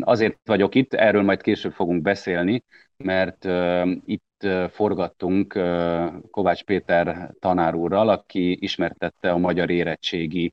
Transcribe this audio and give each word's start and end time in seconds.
Azért 0.00 0.38
vagyok 0.44 0.74
itt, 0.74 0.94
erről 0.94 1.22
majd 1.22 1.40
később 1.40 1.72
fogunk 1.72 2.02
beszélni, 2.02 2.62
mert 2.96 3.48
itt 4.04 4.46
forgattunk 4.70 5.58
Kovács 6.30 6.62
Péter 6.62 7.34
tanár 7.40 7.74
aki 7.90 8.56
ismertette 8.60 9.30
a 9.30 9.38
magyar 9.38 9.70
érettségi 9.70 10.52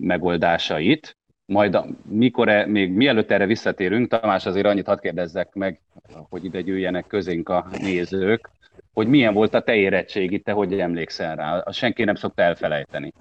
megoldásait. 0.00 1.16
Majd 1.46 1.78
mikor, 2.08 2.48
e, 2.48 2.66
még 2.66 2.92
mielőtt 2.92 3.30
erre 3.30 3.46
visszatérünk, 3.46 4.08
Tamás 4.08 4.46
azért 4.46 4.66
annyit 4.66 4.86
hadd 4.86 5.00
kérdezzek 5.00 5.54
meg, 5.54 5.80
hogy 6.28 6.44
ide 6.44 6.60
gyűjjenek 6.60 7.06
közénk 7.06 7.48
a 7.48 7.66
nézők, 7.78 8.50
hogy 8.92 9.08
milyen 9.08 9.34
volt 9.34 9.54
a 9.54 9.62
te 9.62 9.74
érettségi, 9.74 10.38
te 10.38 10.52
hogy 10.52 10.80
emlékszel 10.80 11.36
rá? 11.36 11.58
Azt 11.58 11.78
senki 11.78 12.04
nem 12.04 12.14
szokta 12.14 12.42
elfelejteni. 12.42 13.12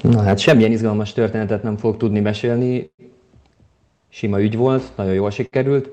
Na 0.00 0.22
hát 0.22 0.38
semmilyen 0.38 0.70
izgalmas 0.70 1.12
történetet 1.12 1.62
nem 1.62 1.76
fog 1.76 1.96
tudni 1.96 2.20
mesélni 2.20 2.90
sima 4.12 4.40
ügy 4.40 4.56
volt, 4.56 4.92
nagyon 4.96 5.14
jól 5.14 5.30
sikerült. 5.30 5.90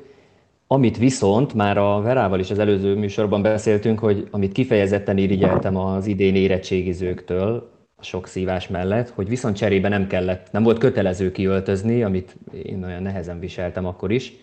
Amit 0.68 0.98
viszont 0.98 1.54
már 1.54 1.78
a 1.78 2.02
Verával 2.02 2.40
is 2.40 2.52
az 2.52 2.60
előző 2.60 2.96
műsorban 2.96 3.42
beszéltünk, 3.42 4.00
hogy 4.00 4.28
amit 4.32 4.52
kifejezetten 4.52 5.18
irigyeltem 5.18 5.76
az 5.78 6.06
idén 6.06 6.36
érettségizőktől, 6.36 7.70
a 7.96 8.04
sok 8.04 8.28
szívás 8.28 8.68
mellett, 8.68 9.10
hogy 9.10 9.28
viszont 9.28 9.56
cserébe 9.56 9.90
nem 9.90 10.08
kellett, 10.08 10.52
nem 10.52 10.64
volt 10.64 10.78
kötelező 10.78 11.32
kiöltözni, 11.32 12.04
amit 12.04 12.36
én 12.64 12.84
olyan 12.84 13.02
nehezen 13.02 13.40
viseltem 13.40 13.86
akkor 13.86 14.12
is, 14.12 14.34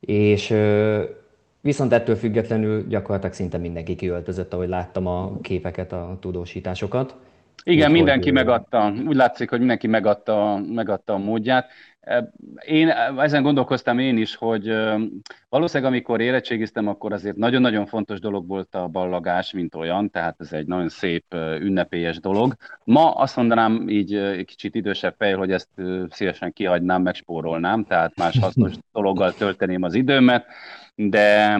és 0.00 0.54
viszont 1.60 1.92
ettől 1.92 2.16
függetlenül 2.16 2.86
gyakorlatilag 2.86 3.34
szinte 3.34 3.58
mindenki 3.58 3.94
kiöltözött, 3.94 4.52
ahogy 4.52 4.68
láttam 4.68 5.06
a 5.06 5.40
képeket, 5.40 5.92
a 5.92 6.16
tudósításokat. 6.20 7.16
Igen, 7.64 7.88
Úgy, 7.88 7.94
mindenki 7.94 8.30
megadta, 8.30 8.92
úgy 9.06 9.16
látszik, 9.16 9.50
hogy 9.50 9.58
mindenki 9.58 9.86
megadta, 9.86 10.60
megadta 10.74 11.12
a 11.12 11.18
módját. 11.18 11.70
Én 12.66 12.88
ezen 13.18 13.42
gondolkoztam 13.42 13.98
én 13.98 14.16
is, 14.16 14.34
hogy 14.34 14.72
valószínűleg 15.48 15.92
amikor 15.92 16.20
érettségiztem, 16.20 16.88
akkor 16.88 17.12
azért 17.12 17.36
nagyon-nagyon 17.36 17.86
fontos 17.86 18.20
dolog 18.20 18.46
volt 18.46 18.74
a 18.74 18.86
ballagás, 18.86 19.52
mint 19.52 19.74
olyan, 19.74 20.10
tehát 20.10 20.36
ez 20.38 20.52
egy 20.52 20.66
nagyon 20.66 20.88
szép 20.88 21.24
ünnepélyes 21.60 22.20
dolog. 22.20 22.54
Ma 22.84 23.10
azt 23.10 23.36
mondanám 23.36 23.88
így 23.88 24.14
egy 24.14 24.44
kicsit 24.44 24.74
idősebb 24.74 25.14
fej, 25.18 25.32
hogy 25.32 25.52
ezt 25.52 25.68
szívesen 26.10 26.52
kihagynám, 26.52 27.02
megspórolnám, 27.02 27.84
tehát 27.84 28.16
más 28.16 28.38
hasznos 28.38 28.72
dologgal 28.92 29.34
tölteném 29.34 29.82
az 29.82 29.94
időmet, 29.94 30.46
de 30.94 31.58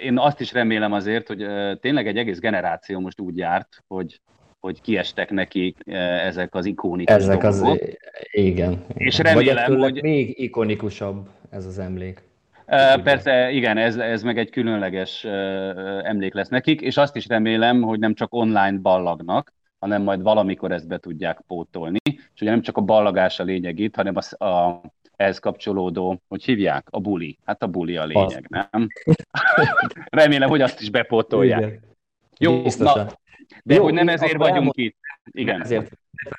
én 0.00 0.18
azt 0.18 0.40
is 0.40 0.52
remélem 0.52 0.92
azért, 0.92 1.26
hogy 1.26 1.46
tényleg 1.80 2.06
egy 2.06 2.16
egész 2.16 2.38
generáció 2.38 3.00
most 3.00 3.20
úgy 3.20 3.36
járt, 3.36 3.84
hogy 3.86 4.20
hogy 4.64 4.80
kiestek 4.80 5.30
neki 5.30 5.74
eh, 5.84 6.26
ezek 6.26 6.54
az 6.54 6.66
ikonikus 6.66 7.14
Ezek 7.14 7.42
dolgok. 7.42 7.80
az, 7.80 7.96
igen. 8.30 8.84
És 8.94 9.18
remélem, 9.18 9.78
hogy... 9.78 10.02
még 10.02 10.34
ikonikusabb 10.38 11.28
ez 11.50 11.66
az 11.66 11.78
emlék. 11.78 12.22
Uh, 12.66 13.02
persze, 13.02 13.50
igen, 13.50 13.76
ez, 13.76 13.96
ez 13.96 14.22
meg 14.22 14.38
egy 14.38 14.50
különleges 14.50 15.24
uh, 15.24 15.32
emlék 16.08 16.34
lesz 16.34 16.48
nekik, 16.48 16.80
és 16.80 16.96
azt 16.96 17.16
is 17.16 17.26
remélem, 17.26 17.82
hogy 17.82 17.98
nem 17.98 18.14
csak 18.14 18.34
online 18.34 18.78
ballagnak, 18.78 19.52
hanem 19.78 20.02
majd 20.02 20.22
valamikor 20.22 20.72
ezt 20.72 20.88
be 20.88 20.98
tudják 20.98 21.40
pótolni. 21.46 21.98
És 22.04 22.40
ugye 22.40 22.50
nem 22.50 22.62
csak 22.62 22.76
a 22.76 22.80
ballagás 22.80 23.40
a 23.40 23.44
lényeg 23.44 23.78
itt, 23.78 23.94
hanem 23.94 24.16
az, 24.16 24.40
a, 24.40 24.80
ehhez 25.16 25.38
kapcsolódó, 25.38 26.20
hogy 26.28 26.44
hívják, 26.44 26.86
a 26.90 27.00
buli. 27.00 27.38
Hát 27.44 27.62
a 27.62 27.66
buli 27.66 27.96
a 27.96 28.04
lényeg, 28.04 28.46
az. 28.48 28.66
nem? 28.70 28.86
remélem, 30.22 30.48
hogy 30.48 30.60
azt 30.60 30.80
is 30.80 30.90
bepótolják. 30.90 31.60
Igen. 31.60 31.80
Jó, 32.38 32.62
Biztosan. 32.62 33.04
na, 33.04 33.12
de 33.64 33.74
Jó, 33.74 33.82
hogy 33.82 33.92
nem 33.92 34.08
ezért 34.08 34.36
vagyunk 34.36 34.56
elmond... 34.56 34.72
itt. 34.78 34.96
Igen. 35.30 35.60
Ezért, 35.62 35.90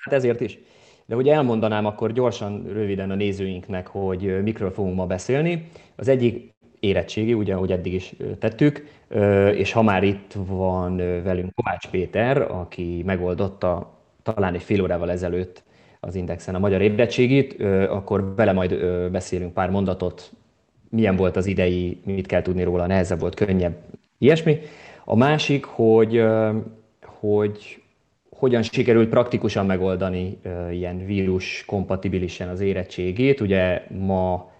hát 0.01 0.13
ezért 0.13 0.41
is. 0.41 0.59
De 1.05 1.15
hogy 1.15 1.29
elmondanám 1.29 1.85
akkor 1.85 2.11
gyorsan, 2.11 2.63
röviden 2.67 3.11
a 3.11 3.15
nézőinknek, 3.15 3.87
hogy 3.87 4.43
mikről 4.43 4.71
fogunk 4.71 4.95
ma 4.95 5.05
beszélni. 5.05 5.69
Az 5.95 6.07
egyik 6.07 6.53
érettségi, 6.79 7.33
ugye, 7.33 7.53
ahogy 7.53 7.71
eddig 7.71 7.93
is 7.93 8.13
tettük, 8.39 8.87
és 9.55 9.71
ha 9.71 9.81
már 9.81 10.03
itt 10.03 10.33
van 10.47 10.97
velünk 10.97 11.53
Kovács 11.53 11.87
Péter, 11.87 12.41
aki 12.41 13.01
megoldotta 13.05 13.99
talán 14.23 14.53
egy 14.53 14.63
fél 14.63 14.81
órával 14.81 15.11
ezelőtt 15.11 15.63
az 15.99 16.15
Indexen 16.15 16.55
a 16.55 16.59
magyar 16.59 16.81
érettségit, 16.81 17.61
akkor 17.89 18.33
vele 18.35 18.51
majd 18.51 18.75
beszélünk 19.11 19.53
pár 19.53 19.69
mondatot, 19.69 20.31
milyen 20.89 21.15
volt 21.15 21.35
az 21.35 21.45
idei, 21.45 21.99
mit 22.05 22.25
kell 22.25 22.41
tudni 22.41 22.63
róla, 22.63 22.87
nehezebb 22.87 23.19
volt, 23.19 23.35
könnyebb, 23.35 23.75
ilyesmi. 24.17 24.59
A 25.05 25.15
másik, 25.15 25.65
hogy 25.65 26.23
hogy 27.25 27.83
hogyan 28.29 28.61
sikerült 28.61 29.09
praktikusan 29.09 29.65
megoldani 29.65 30.39
ilyen 30.71 31.05
vírus 31.05 31.63
kompatibilisen 31.65 32.49
az 32.49 32.59
érettségét. 32.59 33.41
Ugye 33.41 33.83
ma 33.89 34.51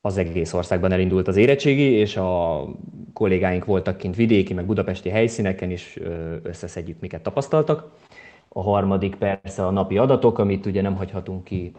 az 0.00 0.16
egész 0.16 0.52
országban 0.52 0.92
elindult 0.92 1.28
az 1.28 1.36
érettségi, 1.36 1.90
és 1.90 2.16
a 2.16 2.64
kollégáink 3.12 3.64
voltak 3.64 3.96
kint 3.96 4.16
vidéki, 4.16 4.54
meg 4.54 4.66
budapesti 4.66 5.08
helyszíneken 5.08 5.70
is 5.70 5.98
összeszedjük, 6.42 7.00
miket 7.00 7.22
tapasztaltak. 7.22 7.92
A 8.48 8.62
harmadik 8.62 9.14
persze 9.14 9.66
a 9.66 9.70
napi 9.70 9.98
adatok, 9.98 10.38
amit 10.38 10.66
ugye 10.66 10.82
nem 10.82 10.96
hagyhatunk 10.96 11.44
ki 11.44 11.72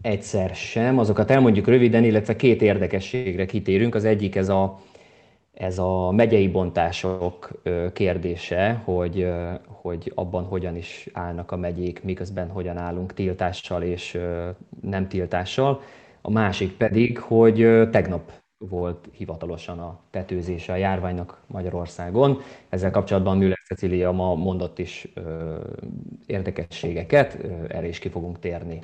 egyszer 0.00 0.54
sem, 0.54 0.98
azokat 0.98 1.30
elmondjuk 1.30 1.66
röviden, 1.66 2.04
illetve 2.04 2.36
két 2.36 2.62
érdekességre 2.62 3.46
kitérünk. 3.46 3.94
Az 3.94 4.04
egyik 4.04 4.36
ez 4.36 4.48
a 4.48 4.78
ez 5.58 5.78
a 5.78 6.10
megyei 6.10 6.48
bontások 6.48 7.50
kérdése, 7.92 8.82
hogy, 8.84 9.28
hogy 9.66 10.12
abban 10.14 10.44
hogyan 10.44 10.76
is 10.76 11.08
állnak 11.12 11.52
a 11.52 11.56
megyék, 11.56 12.02
miközben 12.02 12.48
hogyan 12.48 12.76
állunk 12.76 13.14
tiltással 13.14 13.82
és 13.82 14.18
nem 14.80 15.08
tiltással. 15.08 15.80
A 16.20 16.30
másik 16.30 16.76
pedig, 16.76 17.18
hogy 17.18 17.88
tegnap 17.90 18.32
volt 18.58 19.08
hivatalosan 19.12 19.78
a 19.78 20.00
tetőzése 20.10 20.72
a 20.72 20.76
járványnak 20.76 21.40
Magyarországon. 21.46 22.40
Ezzel 22.68 22.90
kapcsolatban 22.90 23.38
Müller 23.38 23.62
Cecilia 23.66 24.10
ma 24.10 24.34
mondott 24.34 24.78
is 24.78 25.08
érdekességeket, 26.26 27.38
erre 27.68 27.88
is 27.88 27.98
ki 27.98 28.08
fogunk 28.08 28.38
térni. 28.38 28.82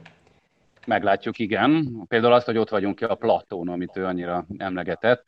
Meglátjuk, 0.87 1.39
igen. 1.39 2.03
Például 2.09 2.33
azt, 2.33 2.47
hogy 2.47 2.59
ott 2.59 2.69
vagyunk 2.69 2.97
ki 2.97 3.05
a 3.05 3.15
platón, 3.15 3.69
amit 3.69 3.97
ő 3.97 4.05
annyira 4.05 4.47
emlegetett. 4.59 5.25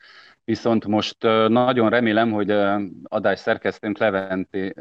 Viszont 0.47 0.87
most 0.87 1.17
nagyon 1.49 1.91
remélem, 1.91 2.33
hogy 2.33 2.51
adás 3.03 3.39
szerkesztőnk 3.39 3.99
Levente 3.99 4.75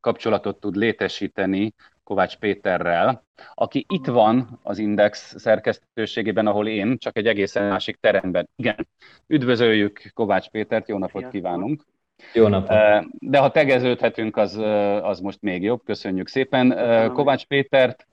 kapcsolatot 0.00 0.60
tud 0.60 0.76
létesíteni 0.76 1.74
Kovács 2.04 2.36
Péterrel, 2.36 3.24
aki 3.54 3.86
itt 3.88 4.06
van 4.06 4.58
az 4.62 4.78
Index 4.78 5.34
szerkesztőségében, 5.38 6.46
ahol 6.46 6.68
én, 6.68 6.98
csak 6.98 7.16
egy 7.16 7.26
egészen 7.26 7.68
másik 7.68 7.96
teremben. 7.96 8.48
Igen, 8.56 8.88
üdvözöljük 9.26 10.10
Kovács 10.14 10.48
Pétert, 10.48 10.88
jó 10.88 10.98
napot 10.98 11.28
kívánunk! 11.28 11.84
Jó 12.34 12.48
napot! 12.48 12.76
De 13.18 13.38
ha 13.38 13.50
tegeződhetünk, 13.50 14.36
az, 14.36 14.56
az 15.02 15.20
most 15.20 15.40
még 15.40 15.62
jobb, 15.62 15.80
köszönjük 15.84 16.28
szépen. 16.28 16.74
Kovács 17.12 17.44
Pétert 17.44 18.06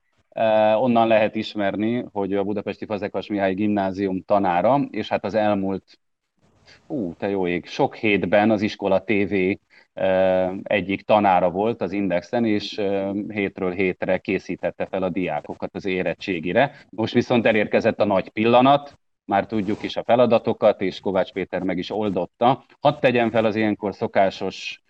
onnan 0.75 1.07
lehet 1.07 1.35
ismerni, 1.35 2.05
hogy 2.11 2.33
a 2.33 2.43
Budapesti 2.43 2.85
Fazekas 2.85 3.27
Mihály 3.27 3.53
Gimnázium 3.53 4.23
tanára, 4.25 4.79
és 4.89 5.07
hát 5.07 5.25
az 5.25 5.33
elmúlt 5.33 5.99
Ú, 6.87 7.13
te 7.13 7.29
jó 7.29 7.47
ég, 7.47 7.65
sok 7.65 7.95
hétben 7.95 8.51
az 8.51 8.61
iskola 8.61 9.03
TV 9.03 9.33
egyik 10.63 11.01
tanára 11.01 11.49
volt 11.49 11.81
az 11.81 11.91
Indexen, 11.91 12.45
és 12.45 12.81
hétről 13.27 13.71
hétre 13.71 14.17
készítette 14.17 14.85
fel 14.85 15.03
a 15.03 15.09
diákokat 15.09 15.75
az 15.75 15.85
érettségire. 15.85 16.75
Most 16.89 17.13
viszont 17.13 17.45
elérkezett 17.45 17.99
a 17.99 18.05
nagy 18.05 18.29
pillanat, 18.29 18.99
már 19.25 19.45
tudjuk 19.45 19.83
is 19.83 19.95
a 19.95 20.03
feladatokat, 20.03 20.81
és 20.81 20.99
Kovács 20.99 21.31
Péter 21.31 21.63
meg 21.63 21.77
is 21.77 21.91
oldotta. 21.91 22.65
Hadd 22.79 22.99
tegyem 22.99 23.31
fel 23.31 23.45
az 23.45 23.55
ilyenkor 23.55 23.95
szokásos 23.95 24.83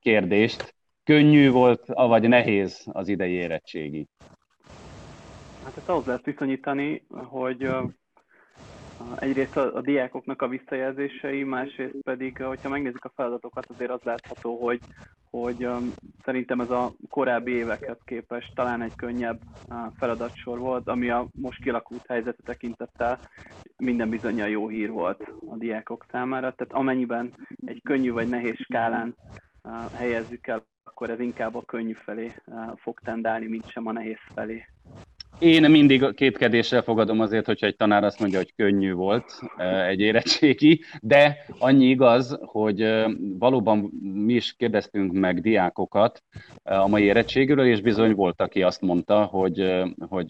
kérdést. 0.00 0.74
Könnyű 1.04 1.50
volt, 1.50 1.86
vagy 1.86 2.28
nehéz 2.28 2.86
az 2.92 3.08
idei 3.08 3.32
érettségi? 3.32 4.06
Hát 5.64 5.76
ezt 5.76 5.88
ahhoz 5.88 6.06
lehet 6.06 6.24
viszonyítani, 6.24 7.06
hogy 7.08 7.68
Egyrészt 9.18 9.56
a, 9.56 9.74
a 9.74 9.80
diákoknak 9.80 10.42
a 10.42 10.48
visszajelzései, 10.48 11.42
másrészt 11.42 11.96
pedig, 12.02 12.42
hogyha 12.42 12.68
megnézzük 12.68 13.04
a 13.04 13.12
feladatokat, 13.14 13.66
azért 13.66 13.90
az 13.90 14.00
látható, 14.02 14.64
hogy, 14.64 14.80
hogy 15.30 15.66
um, 15.66 15.92
szerintem 16.24 16.60
ez 16.60 16.70
a 16.70 16.92
korábbi 17.10 17.52
évekhez 17.52 17.98
képest 18.04 18.54
talán 18.54 18.82
egy 18.82 18.94
könnyebb 18.96 19.40
uh, 19.68 19.76
feladatsor 19.96 20.58
volt, 20.58 20.88
ami 20.88 21.10
a 21.10 21.26
most 21.32 21.62
kialakult 21.62 22.06
helyzetet 22.06 22.44
tekintettel 22.44 23.18
minden 23.76 24.08
bizonyal 24.08 24.48
jó 24.48 24.68
hír 24.68 24.90
volt 24.90 25.32
a 25.50 25.56
diákok 25.56 26.06
számára. 26.10 26.54
Tehát 26.54 26.72
amennyiben 26.72 27.34
egy 27.66 27.82
könnyű 27.82 28.12
vagy 28.12 28.28
nehéz 28.28 28.56
skálán 28.56 29.16
uh, 29.62 29.72
helyezzük 29.92 30.46
el, 30.46 30.64
akkor 30.84 31.10
ez 31.10 31.20
inkább 31.20 31.54
a 31.54 31.64
könnyű 31.64 31.92
felé 31.92 32.32
uh, 32.46 32.76
fog 32.76 33.00
tendálni, 33.00 33.46
mint 33.46 33.70
sem 33.70 33.86
a 33.86 33.92
nehéz 33.92 34.18
felé. 34.34 34.66
Én 35.38 35.70
mindig 35.70 36.14
kétkedéssel 36.14 36.82
fogadom 36.82 37.20
azért, 37.20 37.46
hogyha 37.46 37.66
egy 37.66 37.76
tanár 37.76 38.04
azt 38.04 38.20
mondja, 38.20 38.38
hogy 38.38 38.54
könnyű 38.54 38.92
volt 38.92 39.40
egy 39.88 40.00
érettségi, 40.00 40.80
de 41.00 41.36
annyi 41.58 41.84
igaz, 41.84 42.38
hogy 42.40 43.04
valóban 43.38 43.78
mi 44.02 44.32
is 44.32 44.52
kérdeztünk 44.52 45.12
meg 45.12 45.40
diákokat 45.40 46.22
a 46.62 46.88
mai 46.88 47.02
érettségről, 47.02 47.66
és 47.66 47.80
bizony 47.80 48.14
volt, 48.14 48.40
aki 48.40 48.62
azt 48.62 48.80
mondta, 48.80 49.24
hogy, 49.24 49.84
hogy 50.08 50.26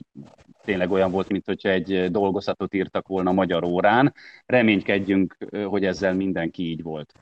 tényleg 0.64 0.91
olyan 0.91 1.11
volt, 1.11 1.29
mint 1.29 1.47
hogyha 1.47 1.69
egy 1.69 2.11
dolgozatot 2.11 2.75
írtak 2.75 3.08
volna 3.08 3.32
magyar 3.32 3.64
órán. 3.64 4.14
Reménykedjünk, 4.47 5.37
hogy 5.64 5.85
ezzel 5.85 6.14
mindenki 6.14 6.70
így 6.70 6.82
volt. 6.82 7.12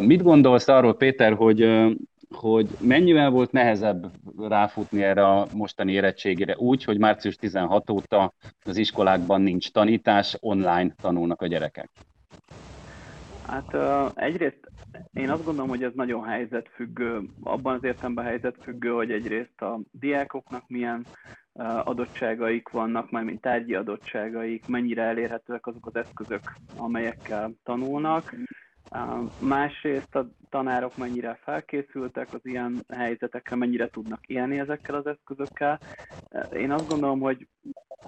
Mit 0.00 0.22
gondolsz 0.22 0.68
arról, 0.68 0.96
Péter, 0.96 1.32
hogy 1.32 1.68
hogy 2.30 2.68
mennyivel 2.80 3.30
volt 3.30 3.52
nehezebb 3.52 4.10
ráfutni 4.38 5.02
erre 5.02 5.26
a 5.26 5.46
mostani 5.54 5.92
érettségére 5.92 6.56
úgy, 6.56 6.84
hogy 6.84 6.98
március 6.98 7.36
16 7.36 7.90
óta 7.90 8.34
az 8.64 8.76
iskolákban 8.76 9.40
nincs 9.40 9.70
tanítás, 9.70 10.36
online 10.40 10.94
tanulnak 11.02 11.42
a 11.42 11.46
gyerekek? 11.46 11.90
Hát 13.46 13.76
egyrészt 14.14 14.70
én 15.12 15.30
azt 15.30 15.44
gondolom, 15.44 15.68
hogy 15.68 15.82
ez 15.82 15.92
nagyon 15.94 16.24
helyzetfüggő, 16.24 17.20
abban 17.42 17.74
az 17.74 17.84
értelemben 17.84 18.24
helyzetfüggő, 18.24 18.90
hogy 18.90 19.10
egyrészt 19.10 19.60
a 19.60 19.80
diákoknak 19.90 20.62
milyen 20.66 21.06
uh, 21.52 21.88
adottságaik 21.88 22.68
vannak, 22.68 23.10
mint 23.10 23.40
tárgyi 23.40 23.74
adottságaik, 23.74 24.66
mennyire 24.66 25.02
elérhetőek 25.02 25.66
azok 25.66 25.86
az 25.86 25.96
eszközök, 25.96 26.40
amelyekkel 26.76 27.50
tanulnak, 27.64 28.34
Másrészt 29.40 30.14
a 30.14 30.26
tanárok 30.50 30.96
mennyire 30.96 31.38
felkészültek 31.42 32.32
az 32.32 32.40
ilyen 32.42 32.84
helyzetekre, 32.88 33.56
mennyire 33.56 33.88
tudnak 33.88 34.26
élni 34.26 34.58
ezekkel 34.58 34.94
az 34.94 35.06
eszközökkel. 35.06 35.80
Én 36.52 36.70
azt 36.70 36.88
gondolom, 36.88 37.20
hogy 37.20 37.46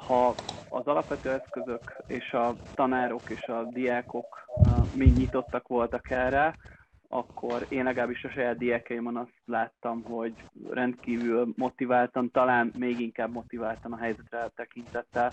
ha 0.06 0.34
az 0.68 0.86
alapvető 0.86 1.30
eszközök 1.30 1.96
és 2.06 2.32
a 2.32 2.54
tanárok 2.74 3.30
és 3.30 3.42
a 3.42 3.64
diákok 3.64 4.46
mind 4.94 5.16
nyitottak 5.16 5.68
voltak 5.68 6.10
erre, 6.10 6.54
akkor 7.08 7.66
én 7.68 7.84
legalábbis 7.84 8.24
a 8.24 8.30
saját 8.30 8.58
diákeimon 8.58 9.16
azt 9.16 9.42
láttam, 9.44 10.02
hogy 10.02 10.34
rendkívül 10.70 11.52
motiváltan, 11.56 12.30
talán 12.30 12.72
még 12.78 13.00
inkább 13.00 13.32
motiváltan 13.32 13.92
a 13.92 13.96
helyzetre 13.96 14.50
tekintettel 14.54 15.32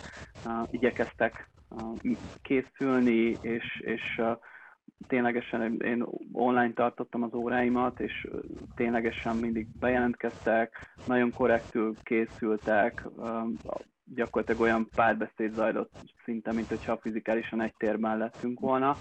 igyekeztek 0.72 1.50
készülni, 2.42 3.38
és, 3.42 3.80
és 3.80 4.22
ténylegesen 5.08 5.82
én 5.82 6.06
online 6.32 6.74
tartottam 6.74 7.24
az 7.24 7.34
óráimat, 7.34 8.00
és 8.00 8.28
ténylegesen 8.76 9.36
mindig 9.36 9.68
bejelentkeztek, 9.80 10.96
nagyon 11.08 11.32
korrektül 11.32 11.96
készültek, 12.04 13.08
gyakorlatilag 14.04 14.62
olyan 14.62 14.90
párbeszéd 14.96 15.54
zajlott 15.54 15.92
szinte, 16.24 16.52
mint 16.52 16.68
hogyha 16.68 16.98
fizikálisan 16.98 17.62
egy 17.62 17.74
térben 17.78 18.18
lettünk 18.18 18.60
volna. 18.60 18.96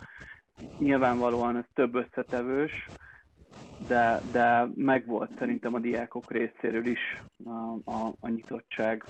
Nyilvánvalóan 0.79 1.57
ez 1.57 1.65
több 1.75 1.95
összetevős, 1.95 2.89
de, 3.89 4.21
de 4.33 4.67
megvolt 4.75 5.39
szerintem 5.39 5.75
a 5.75 5.79
diákok 5.79 6.31
részéről 6.31 6.87
is 6.87 7.23
a, 7.45 7.91
a, 7.91 8.15
a 8.21 8.29
nyitottság 8.29 9.05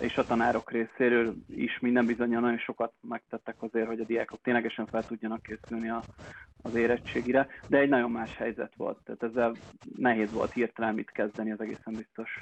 és 0.00 0.16
a 0.16 0.24
tanárok 0.24 0.70
részéről 0.70 1.34
is 1.48 1.78
minden 1.80 2.06
bizonyal 2.06 2.40
nagyon 2.40 2.58
sokat 2.58 2.92
megtettek 3.08 3.62
azért, 3.62 3.86
hogy 3.86 4.00
a 4.00 4.04
diákok 4.04 4.40
ténylegesen 4.42 4.86
fel 4.86 5.06
tudjanak 5.06 5.42
készülni 5.42 5.88
a, 5.88 6.02
az 6.62 6.74
érettségire, 6.74 7.46
de 7.68 7.78
egy 7.78 7.88
nagyon 7.88 8.10
más 8.10 8.36
helyzet 8.36 8.72
volt, 8.76 8.98
tehát 9.04 9.22
ezzel 9.22 9.54
nehéz 9.96 10.32
volt 10.32 10.52
hirtelen 10.52 10.94
mit 10.94 11.10
kezdeni, 11.10 11.50
az 11.50 11.60
egészen 11.60 11.94
biztos. 11.94 12.38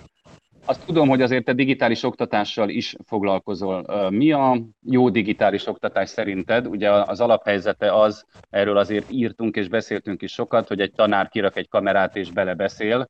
Azt 0.65 0.87
tudom, 0.87 1.09
hogy 1.09 1.23
azért 1.23 1.45
te 1.45 1.53
digitális 1.53 2.03
oktatással 2.03 2.69
is 2.69 2.97
foglalkozol. 3.05 4.11
Mi 4.11 4.33
a 4.33 4.59
jó 4.83 5.09
digitális 5.11 5.67
oktatás 5.67 6.09
szerinted? 6.09 6.67
Ugye 6.67 6.91
az 6.91 7.21
alaphelyzete 7.21 7.95
az, 8.01 8.27
erről 8.51 8.77
azért 8.77 9.11
írtunk 9.11 9.57
és 9.57 9.69
beszéltünk 9.69 10.23
is 10.23 10.33
sokat, 10.33 10.69
hogy 10.69 10.81
egy 10.81 10.93
tanár 10.93 11.29
kirak 11.29 11.57
egy 11.57 11.69
kamerát 11.69 12.17
és 12.17 12.31
belebeszél, 12.31 13.09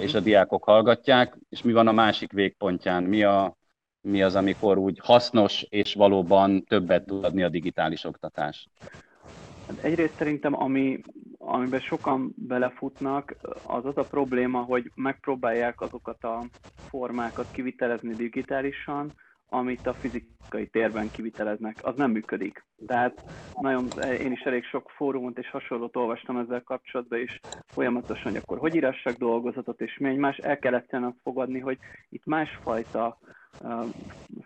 és 0.00 0.14
a 0.14 0.20
diákok 0.20 0.64
hallgatják, 0.64 1.36
és 1.48 1.62
mi 1.62 1.72
van 1.72 1.88
a 1.88 1.92
másik 1.92 2.32
végpontján? 2.32 3.02
Mi 3.02 3.22
a 3.22 3.56
mi 4.06 4.22
az, 4.22 4.34
amikor 4.34 4.78
úgy 4.78 4.98
hasznos 5.02 5.66
és 5.68 5.94
valóban 5.94 6.64
többet 6.64 7.06
tud 7.06 7.24
adni 7.24 7.42
a 7.42 7.48
digitális 7.48 8.04
oktatás? 8.04 8.68
Hát 9.66 9.78
egyrészt 9.82 10.16
szerintem, 10.16 10.60
ami, 10.60 11.00
amiben 11.38 11.80
sokan 11.80 12.34
belefutnak, 12.36 13.36
az 13.66 13.84
az 13.84 13.96
a 13.96 14.02
probléma, 14.02 14.62
hogy 14.62 14.90
megpróbálják 14.94 15.80
azokat 15.80 16.24
a 16.24 16.44
formákat 16.88 17.46
kivitelezni 17.52 18.14
digitálisan, 18.14 19.12
amit 19.48 19.86
a 19.86 19.94
fizikai 19.94 20.66
térben 20.66 21.10
kiviteleznek, 21.10 21.76
az 21.82 21.96
nem 21.96 22.10
működik. 22.10 22.64
Tehát 22.86 23.24
nagyon, 23.60 23.88
én 24.20 24.32
is 24.32 24.40
elég 24.40 24.64
sok 24.64 24.90
fórumot 24.96 25.38
és 25.38 25.50
hasonlót 25.50 25.96
olvastam 25.96 26.36
ezzel 26.36 26.62
kapcsolatban, 26.62 27.18
és 27.18 27.40
folyamatosan, 27.66 28.32
hogy 28.32 28.40
akkor 28.42 28.58
hogy 28.58 28.74
írassak 28.74 29.12
dolgozatot, 29.12 29.80
és 29.80 29.98
mi 29.98 30.08
egymás 30.08 30.36
el 30.36 30.58
kellett 30.58 30.92
azt 30.92 31.20
fogadni, 31.22 31.58
hogy 31.60 31.78
itt 32.08 32.24
másfajta 32.24 33.18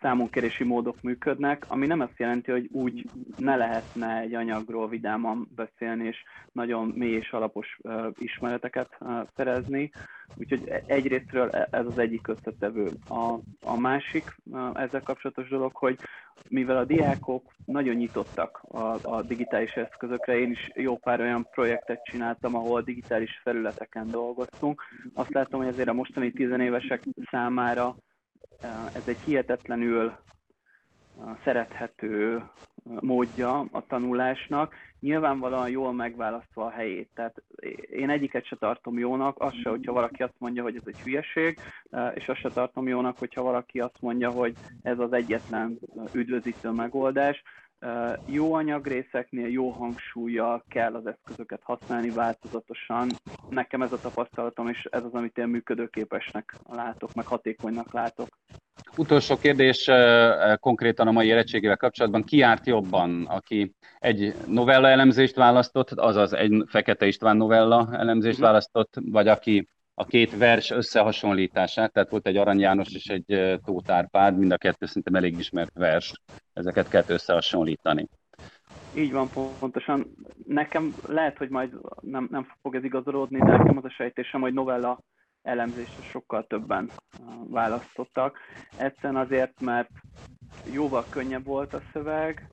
számonkérési 0.01 0.65
módok 0.65 1.03
működnek, 1.03 1.65
ami 1.69 1.87
nem 1.87 2.01
azt 2.01 2.19
jelenti, 2.19 2.51
hogy 2.51 2.69
úgy 2.73 3.09
ne 3.37 3.57
lehetne 3.57 4.19
egy 4.21 4.35
anyagról 4.35 4.89
vidáman 4.89 5.49
beszélni, 5.57 6.07
és 6.07 6.23
nagyon 6.53 6.93
mély 6.95 7.15
és 7.15 7.31
alapos 7.31 7.79
ismereteket 8.19 8.99
szerezni. 9.37 9.91
Úgyhogy 10.37 10.73
egyrésztről 10.87 11.51
e, 11.51 11.69
ez 11.71 11.87
az 11.87 11.99
egyik 11.99 12.29
összetevő. 12.29 12.91
A, 13.09 13.39
a 13.63 13.81
másik 13.81 14.37
ezzel 14.75 15.03
kapcsolatos 15.03 15.49
dolog, 15.49 15.77
hogy 15.77 15.99
mivel 16.49 16.77
a 16.77 16.85
diákok 16.85 17.53
nagyon 17.65 17.95
nyitottak 17.95 18.63
a, 18.69 18.97
a 19.03 19.23
digitális 19.23 19.73
eszközökre, 19.73 20.39
én 20.39 20.51
is 20.51 20.71
jó 20.75 20.97
pár 20.97 21.21
olyan 21.21 21.49
projektet 21.51 22.05
csináltam, 22.05 22.55
ahol 22.55 22.83
digitális 22.83 23.41
felületeken 23.43 24.07
dolgoztunk. 24.11 24.83
Azt 25.15 25.35
látom, 25.35 25.61
hogy 25.61 25.69
azért 25.69 25.89
a 25.89 25.93
mostani 25.93 26.33
tizenévesek 26.33 27.03
számára 27.31 27.97
ez 28.95 29.03
egy 29.07 29.19
hihetetlenül 29.25 30.13
szerethető 31.45 32.43
módja 32.85 33.59
a 33.59 33.87
tanulásnak, 33.87 34.75
nyilvánvalóan 35.01 35.71
jól 35.71 35.93
megválasztva 35.93 36.65
a 36.65 36.71
helyét. 36.71 37.09
Tehát 37.15 37.43
én 37.91 38.11
egyiket 38.11 38.47
se 38.47 38.57
tartom 38.57 38.99
jónak, 38.99 39.41
az 39.41 39.55
se, 39.63 39.69
hogyha 39.71 39.93
valaki 39.93 40.23
azt 40.23 40.35
mondja, 40.39 40.63
hogy 40.63 40.77
ez 40.77 40.83
egy 40.87 41.01
hülyeség, 41.01 41.59
és 42.15 42.29
azt 42.29 42.41
se 42.41 42.49
tartom 42.49 42.89
jónak, 42.89 43.19
hogyha 43.19 43.43
valaki 43.43 43.81
azt 43.81 44.01
mondja, 44.01 44.31
hogy 44.31 44.55
ez 44.83 44.99
az 44.99 45.13
egyetlen 45.13 45.79
üdvözítő 46.13 46.71
megoldás. 46.71 47.43
Jó 48.27 48.55
anyagrészeknél 48.55 49.49
jó 49.49 49.71
hangsúlyjal 49.71 50.65
kell 50.69 50.95
az 50.95 51.07
eszközöket 51.07 51.61
használni 51.63 52.11
változatosan. 52.11 53.09
Nekem 53.49 53.83
ez 53.83 53.93
a 53.93 54.01
tapasztalatom, 54.01 54.69
és 54.69 54.89
ez 54.91 55.05
az, 55.05 55.13
amit 55.13 55.39
én 55.39 55.47
működőképesnek 55.47 56.55
látok, 56.69 57.15
meg 57.15 57.27
hatékonynak 57.27 57.93
látok. 57.93 58.29
Utolsó 58.97 59.37
kérdés 59.37 59.91
konkrétan 60.61 61.07
a 61.07 61.13
mai 61.13 61.27
érettségével 61.27 61.77
kapcsolatban. 61.77 62.25
Ki 62.25 62.37
járt 62.37 62.67
jobban, 62.67 63.27
aki 63.27 63.75
egy 63.99 64.35
novella 64.47 64.89
elemzést 64.89 65.35
választott, 65.35 65.91
azaz 65.91 66.33
egy 66.33 66.65
Fekete 66.67 67.07
István 67.07 67.37
novella 67.37 67.89
elemzést 67.93 68.39
mhm. 68.39 68.47
választott, 68.47 68.95
vagy 69.05 69.29
aki 69.29 69.69
a 69.95 70.05
két 70.05 70.37
vers 70.37 70.71
összehasonlítását, 70.71 71.93
tehát 71.93 72.11
volt 72.11 72.27
egy 72.27 72.37
Arany 72.37 72.59
János 72.59 72.95
és 72.95 73.07
egy 73.07 73.59
Tóth 73.65 73.93
Árpád, 73.93 74.39
mind 74.39 74.51
a 74.53 74.57
kettő 74.57 74.87
szerintem 74.87 75.15
elég 75.15 75.39
ismert 75.39 75.73
vers, 75.75 76.13
ezeket 76.53 76.89
kell 76.89 77.05
összehasonlítani. 77.07 78.09
Így 78.95 79.13
van, 79.13 79.29
pontosan. 79.59 80.07
Nekem 80.47 80.95
lehet, 81.07 81.37
hogy 81.37 81.49
majd 81.49 81.73
nem, 82.01 82.29
nem 82.31 82.47
fog 82.63 82.75
ez 82.75 82.85
igazolódni, 82.85 83.39
de 83.39 83.57
nekem 83.57 83.77
az 83.77 83.85
a 83.85 83.91
sejtésem, 83.91 84.41
hogy 84.41 84.53
novella 84.53 85.01
elemzésre 85.43 86.03
sokkal 86.03 86.47
többen 86.47 86.91
választottak. 87.49 88.39
Egyszerűen 88.79 89.17
azért, 89.17 89.61
mert 89.61 89.91
jóval 90.73 91.05
könnyebb 91.11 91.45
volt 91.45 91.75
a 91.75 91.83
szöveg, 91.93 92.51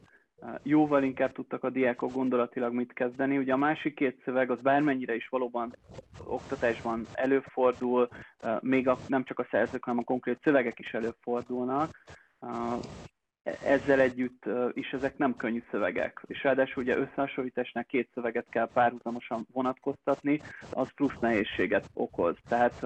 jóval 0.64 1.04
inkább 1.04 1.32
tudtak 1.32 1.64
a 1.64 1.70
diákok 1.70 2.12
gondolatilag 2.12 2.74
mit 2.74 2.94
kezdeni. 2.94 3.38
Ugye 3.38 3.54
a 3.54 3.58
másik 3.58 3.96
két 3.96 4.22
szöveg 4.24 4.52
az 4.52 4.62
bármennyire 4.62 5.16
is 5.16 5.28
valóban 5.28 5.76
oktatásban 6.26 7.06
előfordul, 7.14 8.10
még 8.60 8.88
a, 8.88 8.98
nem 9.08 9.24
csak 9.24 9.40
a 9.40 9.48
szerzők, 9.52 9.84
hanem 9.84 10.00
a 10.00 10.04
konkrét 10.04 10.40
szövegek 10.44 10.80
is 10.80 10.94
előfordulnak. 10.94 12.04
ezzel 13.64 14.00
együtt 14.00 14.44
is 14.74 14.90
ezek 14.90 15.18
nem 15.18 15.36
könnyű 15.36 15.64
szövegek, 15.72 16.24
és 16.28 16.44
ráadásul 16.44 16.84
ugye 16.84 16.98
összehasonlításnál 16.98 17.86
két 17.86 18.10
szöveget 18.14 18.50
kell 18.50 18.70
párhuzamosan 18.74 19.48
vonatkoztatni, 19.54 20.42
az 20.74 20.94
plusz 20.96 21.20
nehézséget 21.20 21.90
okoz. 21.94 22.36
Tehát 22.48 22.86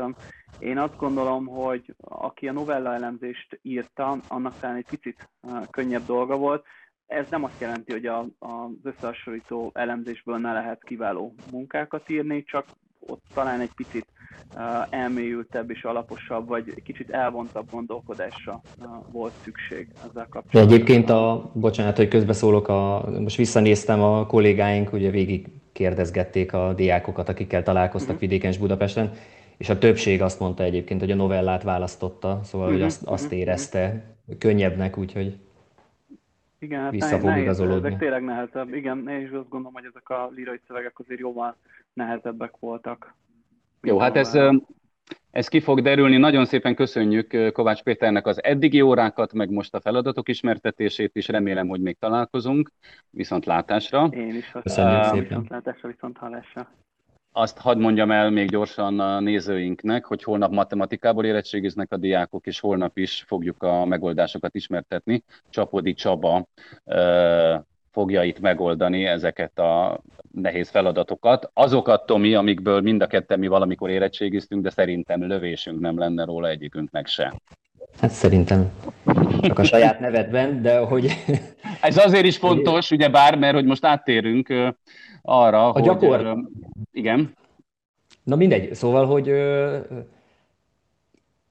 én 0.60 0.78
azt 0.78 0.98
gondolom, 0.98 1.46
hogy 1.46 1.96
aki 1.98 2.48
a 2.48 2.52
novella 2.52 2.94
elemzést 2.94 3.60
írta, 3.62 4.18
annak 4.28 4.60
talán 4.60 4.76
egy 4.76 4.88
picit 4.90 5.30
könnyebb 5.70 6.06
dolga 6.06 6.38
volt, 6.38 6.66
ez 7.12 7.30
nem 7.30 7.44
azt 7.44 7.62
jelenti, 7.62 7.92
hogy 7.92 8.06
a, 8.06 8.20
az 8.40 8.70
összehasonlító 8.84 9.72
elemzésből 9.74 10.38
ne 10.38 10.54
lehet 10.54 10.84
kiváló 10.84 11.34
munkákat 11.52 12.10
írni, 12.10 12.44
csak 12.44 12.66
ott 13.00 13.24
talán 13.34 13.60
egy 13.60 13.72
picit 13.76 14.06
elmélyültebb 14.90 15.70
és 15.70 15.84
alaposabb, 15.84 16.48
vagy 16.48 16.74
egy 16.76 16.84
kicsit 16.84 17.10
elvontabb 17.10 17.72
gondolkodásra 17.72 18.62
volt 19.12 19.34
szükség 19.44 19.88
ezzel 19.96 20.28
kapcsolatban. 20.30 20.68
De 20.68 20.74
egyébként 20.74 21.10
a, 21.10 21.52
bocsánat, 21.54 21.98
hogy 21.98 22.08
közbeszólok, 22.08 22.68
a, 22.68 23.10
most 23.20 23.36
visszanéztem 23.36 24.02
a 24.02 24.26
kollégáink, 24.26 24.94
ugye 24.94 25.10
végig 25.10 25.48
kérdezgették 25.72 26.54
a 26.54 26.74
diákokat, 26.74 27.30
akikkel 27.30 27.64
találkoztak 27.64 28.14
uh-huh. 28.14 28.30
vidéken 28.30 28.52
és 28.52 28.58
Budapesten, 28.58 29.12
és 29.58 29.70
a 29.70 29.78
többség 29.78 30.22
azt 30.22 30.40
mondta 30.40 30.64
egyébként, 30.64 31.00
hogy 31.00 31.12
a 31.12 31.16
novellát 31.16 31.64
választotta, 31.64 32.40
szóval 32.44 32.68
uh-huh. 32.68 32.82
hogy 32.82 32.92
azt, 32.92 33.04
azt 33.04 33.24
uh-huh. 33.24 33.40
érezte 33.40 34.04
könnyebbnek, 34.38 34.98
úgyhogy 34.98 35.38
igen, 36.62 36.82
hát 36.82 36.92
vissza 36.92 37.20
fog 37.20 37.38
igazolódni. 37.38 37.88
Ezek 37.88 38.00
tényleg 38.00 38.24
nehezebb. 38.24 38.74
Igen, 38.74 39.08
én 39.08 39.22
is 39.22 39.30
azt 39.30 39.50
gondolom, 39.50 39.74
hogy 39.74 39.86
ezek 39.86 40.10
a 40.10 40.30
lírai 40.36 40.60
szövegek 40.68 41.00
azért 41.00 41.20
jóval 41.20 41.56
nehezebbek 41.94 42.54
voltak. 42.60 43.16
Jó, 43.82 44.00
hát 44.00 44.16
ez, 44.16 44.38
ez 45.32 45.48
ki 45.48 45.60
fog 45.60 45.82
derülni. 45.82 46.18
Nagyon 46.18 46.46
szépen 46.46 46.76
köszönjük 46.76 47.52
Kovács 47.54 47.84
Péternek 47.84 48.28
az 48.28 48.44
eddigi 48.44 48.82
órákat, 48.82 49.34
meg 49.34 49.50
most 49.50 49.74
a 49.74 49.82
feladatok 49.82 50.30
ismertetését 50.30 51.16
is. 51.16 51.28
Remélem, 51.28 51.68
hogy 51.68 51.82
még 51.82 51.98
találkozunk. 52.00 52.72
Viszont 53.10 53.46
látásra. 53.46 54.10
Én 54.12 54.36
is. 54.36 54.52
Köszönjük 54.64 55.04
szépen. 55.04 55.24
Viszont 55.24 55.50
látásra, 55.50 55.90
viszont 55.90 56.18
hallásra. 56.18 56.68
Azt 57.34 57.58
hadd 57.58 57.78
mondjam 57.78 58.12
el 58.12 58.30
még 58.30 58.50
gyorsan 58.50 59.00
a 59.00 59.20
nézőinknek, 59.20 60.06
hogy 60.06 60.24
holnap 60.24 60.52
matematikából 60.52 61.26
érettségiznek 61.26 61.92
a 61.92 61.98
diákok, 61.98 62.46
és 62.46 62.60
holnap 62.60 62.98
is 62.98 63.24
fogjuk 63.28 63.64
a 63.64 63.86
megoldásokat 63.86 64.56
ismertetni. 64.56 65.24
Csapodi 65.50 65.94
Csaba 65.94 66.48
fogja 67.92 68.24
itt 68.24 68.40
megoldani 68.40 69.06
ezeket 69.06 69.60
a 69.60 70.02
nehéz 70.32 70.70
feladatokat. 70.70 71.50
Azokat, 71.54 72.06
Tomi, 72.06 72.34
amikből 72.36 72.82
mind 72.82 73.02
a 73.02 73.08
ketten 73.08 73.40
mi 73.40 73.48
valamikor 73.48 73.90
érettségiztünk, 73.90 74.64
de 74.64 74.70
szerintem 74.70 75.28
lövésünk 75.28 75.80
nem 75.80 75.98
lenne 75.98 76.24
róla 76.24 76.48
egyikünknek 76.48 77.08
se. 77.08 77.42
Hát 78.00 78.12
szerintem 78.12 78.72
csak 79.42 79.60
a 79.60 79.64
saját 79.64 80.00
nevedben, 80.00 80.62
de 80.62 80.80
hogy... 80.80 81.12
Ez 81.82 81.98
azért 81.98 82.26
is 82.26 82.38
fontos, 82.38 82.92
ugye 82.92 83.10
bár, 83.10 83.38
mert 83.38 83.54
hogy 83.54 83.66
most 83.66 83.86
áttérünk 83.86 84.54
arra, 85.22 85.68
a 85.68 85.72
hogy... 85.72 85.84
Gyakor... 85.84 86.38
Igen. 86.92 87.36
Na 88.24 88.36
mindegy, 88.36 88.74
szóval, 88.74 89.06
hogy 89.06 89.32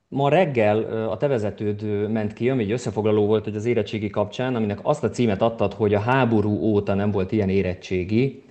Ma 0.08 0.28
reggel 0.28 1.08
a 1.08 1.16
te 1.16 1.26
vezetőd 1.26 2.10
ment 2.10 2.32
ki, 2.32 2.50
ami 2.50 2.62
egy 2.62 2.70
összefoglaló 2.70 3.26
volt 3.26 3.44
hogy 3.44 3.56
az 3.56 3.64
érettségi 3.64 4.10
kapcsán, 4.10 4.54
aminek 4.54 4.78
azt 4.82 5.04
a 5.04 5.10
címet 5.10 5.42
adtad, 5.42 5.72
hogy 5.72 5.94
a 5.94 6.00
háború 6.00 6.58
óta 6.60 6.94
nem 6.94 7.10
volt 7.10 7.32
ilyen 7.32 7.48
érettségi, 7.48 8.42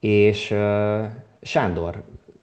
és 0.00 0.54
Sándor, 1.42 2.02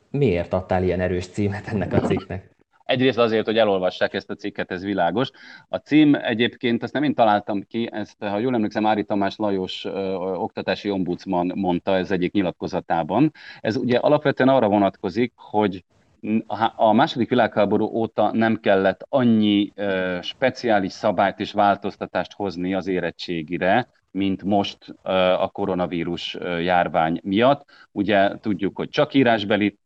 miért 0.10 0.54
adtál 0.54 0.84
ilyen 0.84 1.00
erős 1.00 1.28
címet 1.28 1.68
ennek 1.68 1.94
a 1.94 2.00
cikknek? 2.00 2.55
Egyrészt 2.86 3.18
azért, 3.18 3.46
hogy 3.46 3.58
elolvassák 3.58 4.14
ezt 4.14 4.30
a 4.30 4.36
cikket, 4.36 4.72
ez 4.72 4.84
világos. 4.84 5.30
A 5.70 5.78
cím 5.78 6.16
egyébként, 6.16 6.84
azt 6.84 6.94
nem 6.94 7.04
én 7.04 7.14
találtam 7.14 7.62
ki, 7.62 7.90
ezt, 7.92 8.16
ha 8.20 8.38
jól 8.38 8.54
emlékszem, 8.54 8.86
Ári 8.86 9.04
Tamás 9.04 9.36
Lajos 9.36 9.86
ö, 9.86 10.14
oktatási 10.16 10.90
ombudsman 10.90 11.52
mondta 11.56 11.96
ez 11.96 12.12
egyik 12.12 12.32
nyilatkozatában. 12.32 13.32
Ez 13.62 13.76
ugye 13.76 13.98
alapvetően 13.98 14.50
arra 14.50 14.68
vonatkozik, 14.68 15.34
hogy 15.36 15.84
a 16.76 16.94
második 16.94 17.30
világháború 17.30 17.86
óta 17.86 18.32
nem 18.34 18.60
kellett 18.60 19.06
annyi 19.10 19.72
ö, 19.76 20.18
speciális 20.22 20.92
szabályt 20.92 21.40
és 21.40 21.52
változtatást 21.52 22.34
hozni 22.34 22.74
az 22.74 22.88
érettségire, 22.88 23.88
mint 24.16 24.44
most 24.44 24.78
a 25.40 25.48
koronavírus 25.48 26.38
járvány 26.62 27.20
miatt. 27.24 27.66
Ugye 27.92 28.38
tudjuk, 28.42 28.78
hogy 28.78 28.90
csak 28.90 29.14
írásbelit 29.14 29.80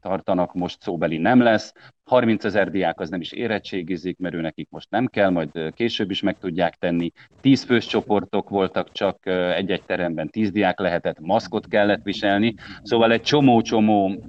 tartanak, 0.00 0.54
most 0.54 0.82
szóbeli 0.82 1.18
nem 1.18 1.40
lesz. 1.40 1.72
30 2.04 2.44
ezer 2.44 2.70
diák 2.70 3.00
az 3.00 3.08
nem 3.08 3.20
is 3.20 3.32
érettségizik, 3.32 4.18
mert 4.18 4.34
ő 4.34 4.40
nekik 4.40 4.68
most 4.70 4.90
nem 4.90 5.06
kell, 5.06 5.30
majd 5.30 5.72
később 5.74 6.10
is 6.10 6.22
meg 6.22 6.38
tudják 6.38 6.74
tenni. 6.74 7.12
10 7.40 7.64
fős 7.64 7.86
csoportok 7.86 8.48
voltak, 8.48 8.92
csak 8.92 9.26
egy-egy 9.26 9.82
teremben 9.82 10.28
10 10.28 10.50
diák 10.50 10.78
lehetett, 10.78 11.20
maszkot 11.20 11.68
kellett 11.68 12.02
viselni, 12.02 12.54
szóval 12.82 13.12
egy 13.12 13.22
csomó-csomó 13.22 14.22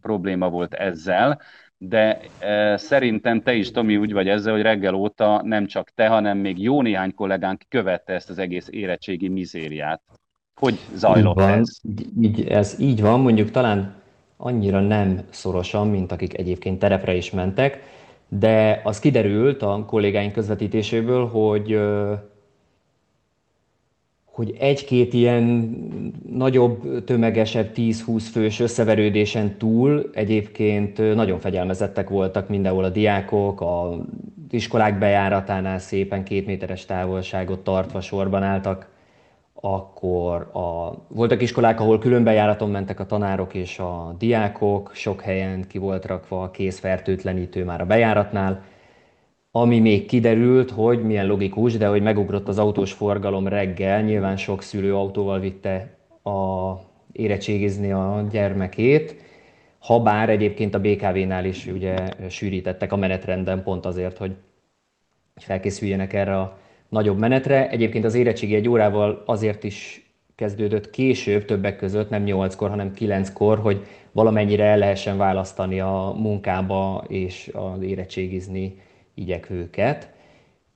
probléma 0.00 0.48
volt 0.48 0.74
ezzel 0.74 1.40
de 1.78 2.20
e, 2.38 2.76
szerintem 2.76 3.42
te 3.42 3.54
is, 3.54 3.70
Tomi, 3.70 3.96
úgy 3.96 4.12
vagy 4.12 4.28
ezzel, 4.28 4.52
hogy 4.52 4.62
reggel 4.62 4.94
óta 4.94 5.42
nem 5.44 5.66
csak 5.66 5.90
te, 5.94 6.06
hanem 6.06 6.38
még 6.38 6.62
jó 6.62 6.82
néhány 6.82 7.14
kollégánk 7.14 7.62
követte 7.68 8.12
ezt 8.12 8.30
az 8.30 8.38
egész 8.38 8.68
érettségi 8.70 9.28
mizériát. 9.28 10.02
Hogy 10.54 10.78
zajlott 10.94 11.36
így 11.36 11.42
van, 11.44 11.58
ez? 11.58 11.80
Így, 12.20 12.46
ez 12.48 12.76
így 12.80 13.00
van, 13.00 13.20
mondjuk 13.20 13.50
talán 13.50 13.94
annyira 14.36 14.80
nem 14.80 15.20
szorosan, 15.30 15.88
mint 15.88 16.12
akik 16.12 16.38
egyébként 16.38 16.78
terepre 16.78 17.14
is 17.14 17.30
mentek, 17.30 17.82
de 18.28 18.80
az 18.84 18.98
kiderült 18.98 19.62
a 19.62 19.84
kollégáink 19.86 20.32
közvetítéséből, 20.32 21.26
hogy 21.26 21.80
hogy 24.38 24.54
egy-két 24.58 25.12
ilyen 25.12 25.44
nagyobb, 26.30 27.04
tömegesebb 27.04 27.70
10-20 27.74 28.24
fős 28.32 28.60
összeverődésen 28.60 29.56
túl 29.56 30.10
egyébként 30.12 31.14
nagyon 31.14 31.38
fegyelmezettek 31.38 32.08
voltak 32.08 32.48
mindenhol 32.48 32.84
a 32.84 32.88
diákok, 32.88 33.60
a 33.60 33.96
iskolák 34.50 34.98
bejáratánál 34.98 35.78
szépen 35.78 36.24
két 36.24 36.46
méteres 36.46 36.84
távolságot 36.84 37.58
tartva 37.58 38.00
sorban 38.00 38.42
álltak, 38.42 38.88
akkor 39.54 40.50
a, 40.52 40.94
voltak 41.08 41.42
iskolák, 41.42 41.80
ahol 41.80 41.98
külön 41.98 42.24
bejáraton 42.24 42.70
mentek 42.70 43.00
a 43.00 43.06
tanárok 43.06 43.54
és 43.54 43.78
a 43.78 44.14
diákok, 44.18 44.90
sok 44.94 45.20
helyen 45.20 45.64
ki 45.68 45.78
volt 45.78 46.06
rakva 46.06 46.42
a 46.42 46.50
kézfertőtlenítő 46.50 47.64
már 47.64 47.80
a 47.80 47.86
bejáratnál, 47.86 48.62
ami 49.50 49.78
még 49.78 50.06
kiderült, 50.06 50.70
hogy 50.70 51.02
milyen 51.02 51.26
logikus, 51.26 51.76
de 51.76 51.86
hogy 51.86 52.02
megugrott 52.02 52.48
az 52.48 52.58
autós 52.58 52.92
forgalom 52.92 53.48
reggel, 53.48 54.02
nyilván 54.02 54.36
sok 54.36 54.62
szülő 54.62 54.94
autóval 54.94 55.40
vitte 55.40 55.98
a 56.22 56.72
érettségizni 57.12 57.92
a 57.92 58.26
gyermekét, 58.30 59.16
ha 59.78 60.00
bár 60.00 60.28
egyébként 60.28 60.74
a 60.74 60.80
BKV-nál 60.80 61.44
is 61.44 61.66
ugye 61.66 61.96
sűrítettek 62.28 62.92
a 62.92 62.96
menetrenden 62.96 63.62
pont 63.62 63.86
azért, 63.86 64.18
hogy 64.18 64.36
felkészüljenek 65.36 66.12
erre 66.12 66.38
a 66.38 66.58
nagyobb 66.88 67.18
menetre. 67.18 67.68
Egyébként 67.70 68.04
az 68.04 68.14
érettségi 68.14 68.54
egy 68.54 68.68
órával 68.68 69.22
azért 69.26 69.64
is 69.64 70.06
kezdődött 70.34 70.90
később, 70.90 71.44
többek 71.44 71.76
között, 71.76 72.10
nem 72.10 72.22
8-kor, 72.26 72.68
hanem 72.68 72.92
9-kor, 72.98 73.58
hogy 73.58 73.86
valamennyire 74.12 74.64
el 74.64 74.78
lehessen 74.78 75.16
választani 75.16 75.80
a 75.80 76.14
munkába 76.16 77.04
és 77.08 77.50
az 77.52 77.82
érettségizni 77.82 78.76
igyekvőket, 79.18 80.12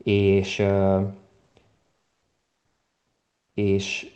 és, 0.03 0.63
és, 3.55 4.07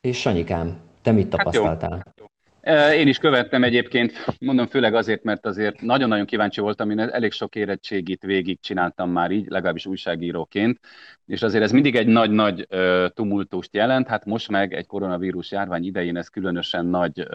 és 0.00 0.20
Sanyikám, 0.20 0.80
te 1.02 1.12
mit 1.12 1.28
tapasztaltál? 1.28 1.90
Hát 1.90 2.94
én 2.94 3.08
is 3.08 3.18
követtem 3.18 3.64
egyébként, 3.64 4.12
mondom 4.40 4.66
főleg 4.66 4.94
azért, 4.94 5.22
mert 5.22 5.46
azért 5.46 5.80
nagyon-nagyon 5.80 6.26
kíváncsi 6.26 6.60
voltam, 6.60 6.90
én 6.90 6.98
elég 6.98 7.32
sok 7.32 7.54
érettségit 7.54 8.22
végig 8.22 8.60
csináltam 8.60 9.10
már 9.10 9.30
így, 9.30 9.46
legalábbis 9.48 9.86
újságíróként, 9.86 10.80
és 11.26 11.42
azért 11.42 11.64
ez 11.64 11.72
mindig 11.72 11.96
egy 11.96 12.06
nagy-nagy 12.06 12.68
tumultust 13.14 13.74
jelent, 13.74 14.08
hát 14.08 14.24
most 14.24 14.48
meg 14.48 14.74
egy 14.74 14.86
koronavírus 14.86 15.50
járvány 15.50 15.84
idején 15.84 16.16
ez 16.16 16.28
különösen 16.28 16.86
nagy 16.86 17.26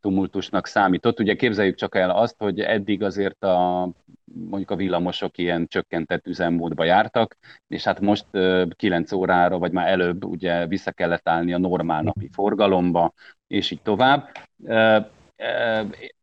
tumultusnak 0.00 0.66
számított. 0.66 1.20
Ugye 1.20 1.34
képzeljük 1.34 1.74
csak 1.74 1.94
el 1.94 2.10
azt, 2.10 2.34
hogy 2.38 2.60
eddig 2.60 3.02
azért 3.02 3.44
a, 3.44 3.88
mondjuk 4.24 4.70
a 4.70 4.76
villamosok 4.76 5.38
ilyen 5.38 5.66
csökkentett 5.66 6.26
üzemmódba 6.26 6.84
jártak, 6.84 7.36
és 7.68 7.84
hát 7.84 8.00
most 8.00 8.26
9 8.76 9.12
órára, 9.12 9.58
vagy 9.58 9.72
már 9.72 9.88
előbb 9.88 10.24
ugye 10.24 10.66
vissza 10.66 10.92
kellett 10.92 11.28
állni 11.28 11.52
a 11.52 11.58
normál 11.58 12.02
napi 12.02 12.28
forgalomba, 12.32 13.12
és 13.46 13.70
így 13.70 13.82
tovább. 13.82 14.28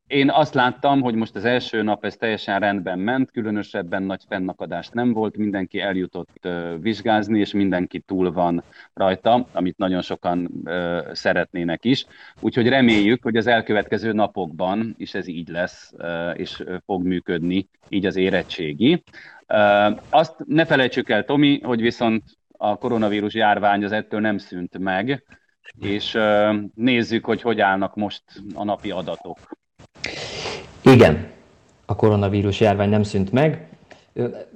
Én 0.07 0.29
azt 0.29 0.53
láttam, 0.53 1.01
hogy 1.01 1.15
most 1.15 1.35
az 1.35 1.45
első 1.45 1.81
nap 1.81 2.05
ez 2.05 2.15
teljesen 2.15 2.59
rendben 2.59 2.99
ment, 2.99 3.31
különösebben 3.31 4.03
nagy 4.03 4.21
fennakadást 4.27 4.93
nem 4.93 5.13
volt, 5.13 5.37
mindenki 5.37 5.79
eljutott 5.79 6.47
vizsgázni, 6.79 7.39
és 7.39 7.53
mindenki 7.53 7.99
túl 7.99 8.31
van 8.31 8.63
rajta, 8.93 9.47
amit 9.51 9.77
nagyon 9.77 10.01
sokan 10.01 10.51
szeretnének 11.11 11.85
is. 11.85 12.05
Úgyhogy 12.39 12.67
reméljük, 12.67 13.23
hogy 13.23 13.37
az 13.37 13.47
elkövetkező 13.47 14.11
napokban 14.11 14.95
is 14.97 15.13
ez 15.13 15.27
így 15.27 15.47
lesz, 15.47 15.93
és 16.33 16.63
fog 16.85 17.03
működni 17.03 17.69
így 17.89 18.05
az 18.05 18.15
érettségi. 18.15 19.03
Azt 20.09 20.35
ne 20.45 20.65
felejtsük 20.65 21.09
el, 21.09 21.23
Tomi, 21.23 21.59
hogy 21.59 21.81
viszont 21.81 22.23
a 22.51 22.77
koronavírus 22.77 23.33
járvány 23.33 23.83
az 23.83 23.91
ettől 23.91 24.19
nem 24.19 24.37
szűnt 24.37 24.77
meg, 24.77 25.23
és 25.79 26.17
nézzük, 26.75 27.25
hogy 27.25 27.41
hogy 27.41 27.59
állnak 27.61 27.95
most 27.95 28.23
a 28.53 28.63
napi 28.63 28.91
adatok. 28.91 29.37
Igen, 30.93 31.27
a 31.85 31.95
koronavírus 31.95 32.59
járvány 32.59 32.89
nem 32.89 33.03
szűnt 33.03 33.31
meg. 33.31 33.67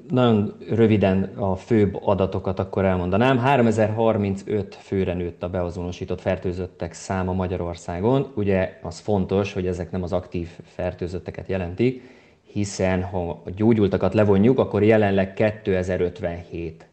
Nagyon 0.09 0.55
röviden 0.69 1.23
a 1.23 1.55
főbb 1.55 1.99
adatokat 2.05 2.59
akkor 2.59 2.85
elmondanám. 2.85 3.37
3035 3.37 4.75
főre 4.75 5.13
nőtt 5.13 5.43
a 5.43 5.49
beazonosított 5.49 6.21
fertőzöttek 6.21 6.93
száma 6.93 7.33
Magyarországon. 7.33 8.31
Ugye 8.35 8.79
az 8.81 8.99
fontos, 8.99 9.53
hogy 9.53 9.67
ezek 9.67 9.91
nem 9.91 10.03
az 10.03 10.13
aktív 10.13 10.47
fertőzötteket 10.63 11.47
jelentik, 11.47 12.01
hiszen 12.43 13.03
ha 13.03 13.29
a 13.29 13.49
gyógyultakat 13.55 14.13
levonjuk, 14.13 14.59
akkor 14.59 14.83
jelenleg 14.83 15.33
2057 15.33 16.85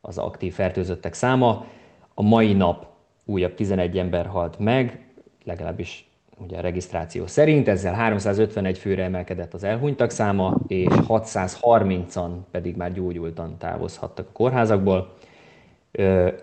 az 0.00 0.18
aktív 0.18 0.52
fertőzöttek 0.52 1.14
száma. 1.14 1.66
A 2.14 2.22
mai 2.22 2.52
nap 2.52 2.86
újabb 3.24 3.54
11 3.54 3.98
ember 3.98 4.26
halt 4.26 4.58
meg, 4.58 5.06
legalábbis 5.44 6.11
ugye 6.42 6.56
a 6.56 6.60
regisztráció 6.60 7.26
szerint, 7.26 7.68
ezzel 7.68 7.94
351 7.94 8.78
főre 8.78 9.02
emelkedett 9.02 9.54
az 9.54 9.64
elhunytak 9.64 10.10
száma, 10.10 10.56
és 10.66 10.86
630-an 11.08 12.30
pedig 12.50 12.76
már 12.76 12.92
gyógyultan 12.92 13.58
távozhattak 13.58 14.28
a 14.28 14.32
kórházakból. 14.32 15.14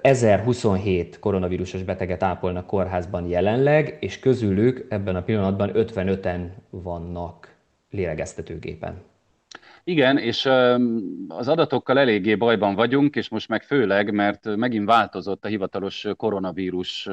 1027 0.02 1.20
koronavírusos 1.20 1.84
beteget 1.84 2.24
ápolnak 2.24 2.66
kórházban 2.66 3.28
jelenleg, 3.28 3.98
és 4.00 4.20
közülük 4.20 4.86
ebben 4.90 5.16
a 5.16 5.24
pillanatban 5.24 5.72
55-en 5.74 6.42
vannak 6.70 7.56
lélegeztetőgépen. 7.90 9.09
Igen, 9.84 10.18
és 10.18 10.46
az 11.28 11.48
adatokkal 11.48 12.00
eléggé 12.00 12.36
bajban 12.36 12.76
vagyunk, 12.76 13.16
és 13.16 13.30
most 13.30 13.48
meg 13.48 13.64
főleg, 13.64 14.14
mert 14.14 14.56
megint 14.56 14.86
változott 14.86 15.46
a 15.46 15.48
hivatalos 15.48 16.08
koronavírus 16.16 17.08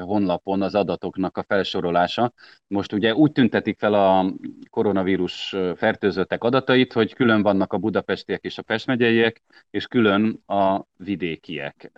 honlapon 0.00 0.62
az 0.62 0.74
adatoknak 0.74 1.36
a 1.36 1.44
felsorolása. 1.48 2.32
Most 2.66 2.92
ugye 2.92 3.14
úgy 3.14 3.32
tüntetik 3.32 3.78
fel 3.78 3.94
a 3.94 4.34
koronavírus 4.70 5.56
fertőzöttek 5.76 6.44
adatait, 6.44 6.92
hogy 6.92 7.14
külön 7.14 7.42
vannak 7.42 7.72
a 7.72 7.78
budapestiek 7.78 8.44
és 8.44 8.58
a 8.58 8.62
Pest 8.62 8.86
megyeiek, 8.86 9.42
és 9.70 9.86
külön 9.86 10.42
a 10.46 10.84
vidékiek. 10.96 11.92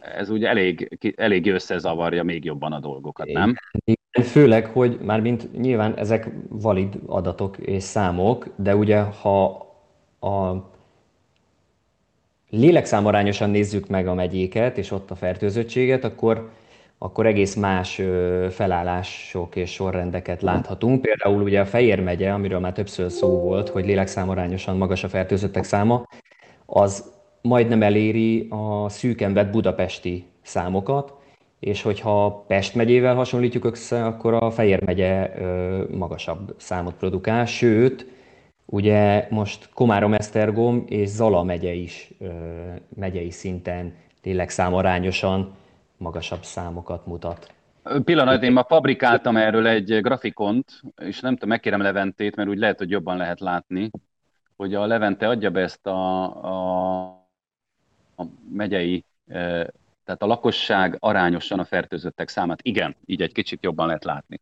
Ez 0.00 0.30
ugye 0.30 0.48
elég, 0.48 0.98
elég 1.16 1.46
összezavarja 1.46 2.22
még 2.22 2.44
jobban 2.44 2.72
a 2.72 2.80
dolgokat, 2.80 3.26
nem? 3.26 3.54
Főleg, 4.22 4.66
hogy 4.66 4.98
már 5.02 5.20
mint 5.20 5.60
nyilván 5.60 5.96
ezek 5.96 6.30
valid 6.48 6.98
adatok 7.06 7.58
és 7.58 7.82
számok, 7.82 8.48
de 8.56 8.76
ugye 8.76 9.00
ha 9.00 9.44
a 10.20 10.54
lélekszámarányosan 12.50 13.50
nézzük 13.50 13.88
meg 13.88 14.06
a 14.06 14.14
megyéket 14.14 14.78
és 14.78 14.90
ott 14.90 15.10
a 15.10 15.14
fertőzöttséget, 15.14 16.04
akkor, 16.04 16.50
akkor 16.98 17.26
egész 17.26 17.54
más 17.54 18.02
felállások 18.50 19.56
és 19.56 19.72
sorrendeket 19.72 20.42
láthatunk. 20.42 21.00
Például 21.00 21.42
ugye 21.42 21.60
a 21.60 21.66
Fejér 21.66 22.00
megye, 22.00 22.32
amiről 22.32 22.58
már 22.58 22.72
többször 22.72 23.10
szó 23.10 23.28
volt, 23.28 23.68
hogy 23.68 23.86
lélekszámarányosan 23.86 24.76
magas 24.76 25.04
a 25.04 25.08
fertőzöttek 25.08 25.64
száma, 25.64 26.06
az 26.66 27.12
majdnem 27.42 27.82
eléri 27.82 28.48
a 28.50 28.88
szűken 28.88 29.48
budapesti 29.50 30.24
számokat, 30.42 31.17
és 31.60 31.82
hogyha 31.82 32.44
Pest 32.46 32.74
megyével 32.74 33.14
hasonlítjuk 33.14 33.64
össze, 33.64 34.04
akkor 34.04 34.34
a 34.34 34.50
Fejér 34.50 34.84
megye 34.84 35.32
magasabb 35.90 36.54
számot 36.56 36.94
produkál, 36.94 37.46
sőt, 37.46 38.06
ugye 38.64 39.26
most 39.30 39.68
Komárom-Esztergom 39.74 40.84
és 40.88 41.08
Zala 41.08 41.42
megye 41.42 41.72
is 41.72 42.10
megyei 42.96 43.30
szinten 43.30 43.94
tényleg 44.20 44.50
számarányosan 44.50 45.54
magasabb 45.96 46.42
számokat 46.42 47.06
mutat. 47.06 47.52
Pillanat, 48.04 48.42
én 48.42 48.52
ma 48.52 48.64
fabrikáltam 48.64 49.36
erről 49.36 49.66
egy 49.66 50.00
grafikont, 50.00 50.82
és 50.96 51.20
nem 51.20 51.32
tudom, 51.32 51.48
megkérem 51.48 51.80
Leventét, 51.80 52.36
mert 52.36 52.48
úgy 52.48 52.58
lehet, 52.58 52.78
hogy 52.78 52.90
jobban 52.90 53.16
lehet 53.16 53.40
látni, 53.40 53.90
hogy 54.56 54.74
a 54.74 54.86
Levente 54.86 55.28
adja 55.28 55.50
be 55.50 55.60
ezt 55.60 55.86
a, 55.86 56.22
a, 56.44 57.06
a 58.16 58.24
megyei 58.52 59.04
tehát 60.08 60.22
a 60.22 60.26
lakosság 60.26 60.96
arányosan 60.98 61.58
a 61.58 61.64
fertőzöttek 61.64 62.28
számát. 62.28 62.58
Igen, 62.62 62.96
így 63.06 63.22
egy 63.22 63.32
kicsit 63.32 63.62
jobban 63.62 63.86
lehet 63.86 64.04
látni. 64.04 64.40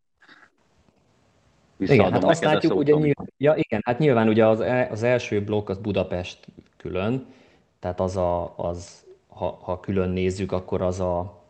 Igen, 1.78 2.12
hát 2.12 2.24
azt 2.24 2.44
látjuk, 2.44 2.74
ugye 2.74 2.92
nyilván, 2.92 3.32
ja, 3.36 3.54
igen, 3.56 3.80
hát 3.84 3.98
nyilván 3.98 4.28
ugye 4.28 4.46
az, 4.46 4.60
e, 4.60 4.88
az 4.90 5.02
első 5.02 5.44
blokk 5.44 5.68
az 5.68 5.78
Budapest 5.78 6.38
külön, 6.76 7.26
tehát 7.80 8.00
az, 8.00 8.16
a, 8.16 8.54
az 8.56 9.04
ha, 9.28 9.58
ha 9.62 9.80
külön 9.80 10.08
nézzük, 10.08 10.52
akkor 10.52 10.82
az, 10.82 11.00
a, 11.00 11.42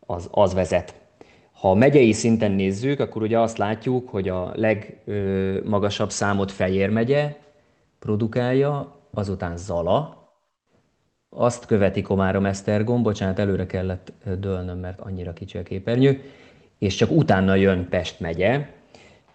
az, 0.00 0.28
az 0.30 0.54
vezet. 0.54 0.94
Ha 1.52 1.74
megyei 1.74 2.12
szinten 2.12 2.52
nézzük, 2.52 3.00
akkor 3.00 3.22
ugye 3.22 3.38
azt 3.40 3.58
látjuk, 3.58 4.08
hogy 4.08 4.28
a 4.28 4.52
legmagasabb 4.54 6.10
számot 6.10 6.52
Fejér 6.52 6.90
megye 6.90 7.36
produkálja, 7.98 8.94
azután 9.10 9.56
Zala, 9.56 10.25
azt 11.36 11.66
követi 11.66 12.02
Komárom 12.02 12.46
Esztergom, 12.46 13.02
bocsánat, 13.02 13.38
előre 13.38 13.66
kellett 13.66 14.12
dőlnöm, 14.38 14.78
mert 14.78 15.00
annyira 15.00 15.32
kicsi 15.32 15.58
a 15.58 15.62
képernyő, 15.62 16.22
és 16.78 16.94
csak 16.94 17.10
utána 17.10 17.54
jön 17.54 17.88
Pest 17.88 18.20
megye. 18.20 18.66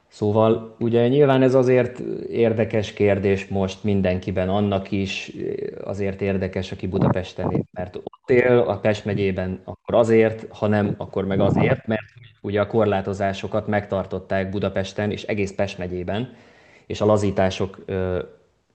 Szóval 0.08 0.76
ugye 0.80 1.08
nyilván 1.08 1.42
ez 1.42 1.56
azért 1.56 2.00
érdekes 2.30 2.94
kérdés 2.94 3.48
most 3.48 3.84
mindenkiben, 3.84 4.50
annak 4.50 4.92
is 4.92 5.32
azért 5.84 6.22
érdekes, 6.22 6.72
aki 6.72 6.88
Budapesten 6.88 7.52
él, 7.52 7.64
mert 7.72 7.96
ott 7.96 8.30
él, 8.30 8.58
a 8.58 8.78
Pest 8.78 9.06
megyében, 9.06 9.60
akkor 9.64 9.96
azért, 9.96 10.46
ha 10.50 10.68
nem, 10.68 10.94
akkor 10.98 11.26
meg 11.26 11.40
azért, 11.40 11.88
mert 11.88 12.04
ugye 12.42 12.62
a 12.62 12.68
korlátozásokat 12.68 13.68
megtartották 13.68 14.50
Budapesten 14.50 15.12
és 15.12 15.24
egész 15.24 15.52
Pest 15.52 15.78
megyében, 15.78 16.34
és 16.86 17.02
a 17.02 17.06
lazítások 17.06 17.86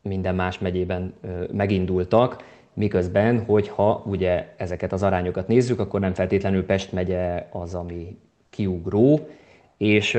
minden 0.02 0.34
más 0.34 0.58
megyében 0.58 1.14
megindultak, 1.52 2.44
miközben, 2.76 3.44
hogyha 3.44 4.02
ugye 4.06 4.46
ezeket 4.56 4.92
az 4.92 5.02
arányokat 5.02 5.48
nézzük, 5.48 5.80
akkor 5.80 6.00
nem 6.00 6.14
feltétlenül 6.14 6.66
Pest 6.66 6.92
megye 6.92 7.46
az, 7.52 7.74
ami 7.74 8.18
kiugró, 8.50 9.28
és 9.76 10.14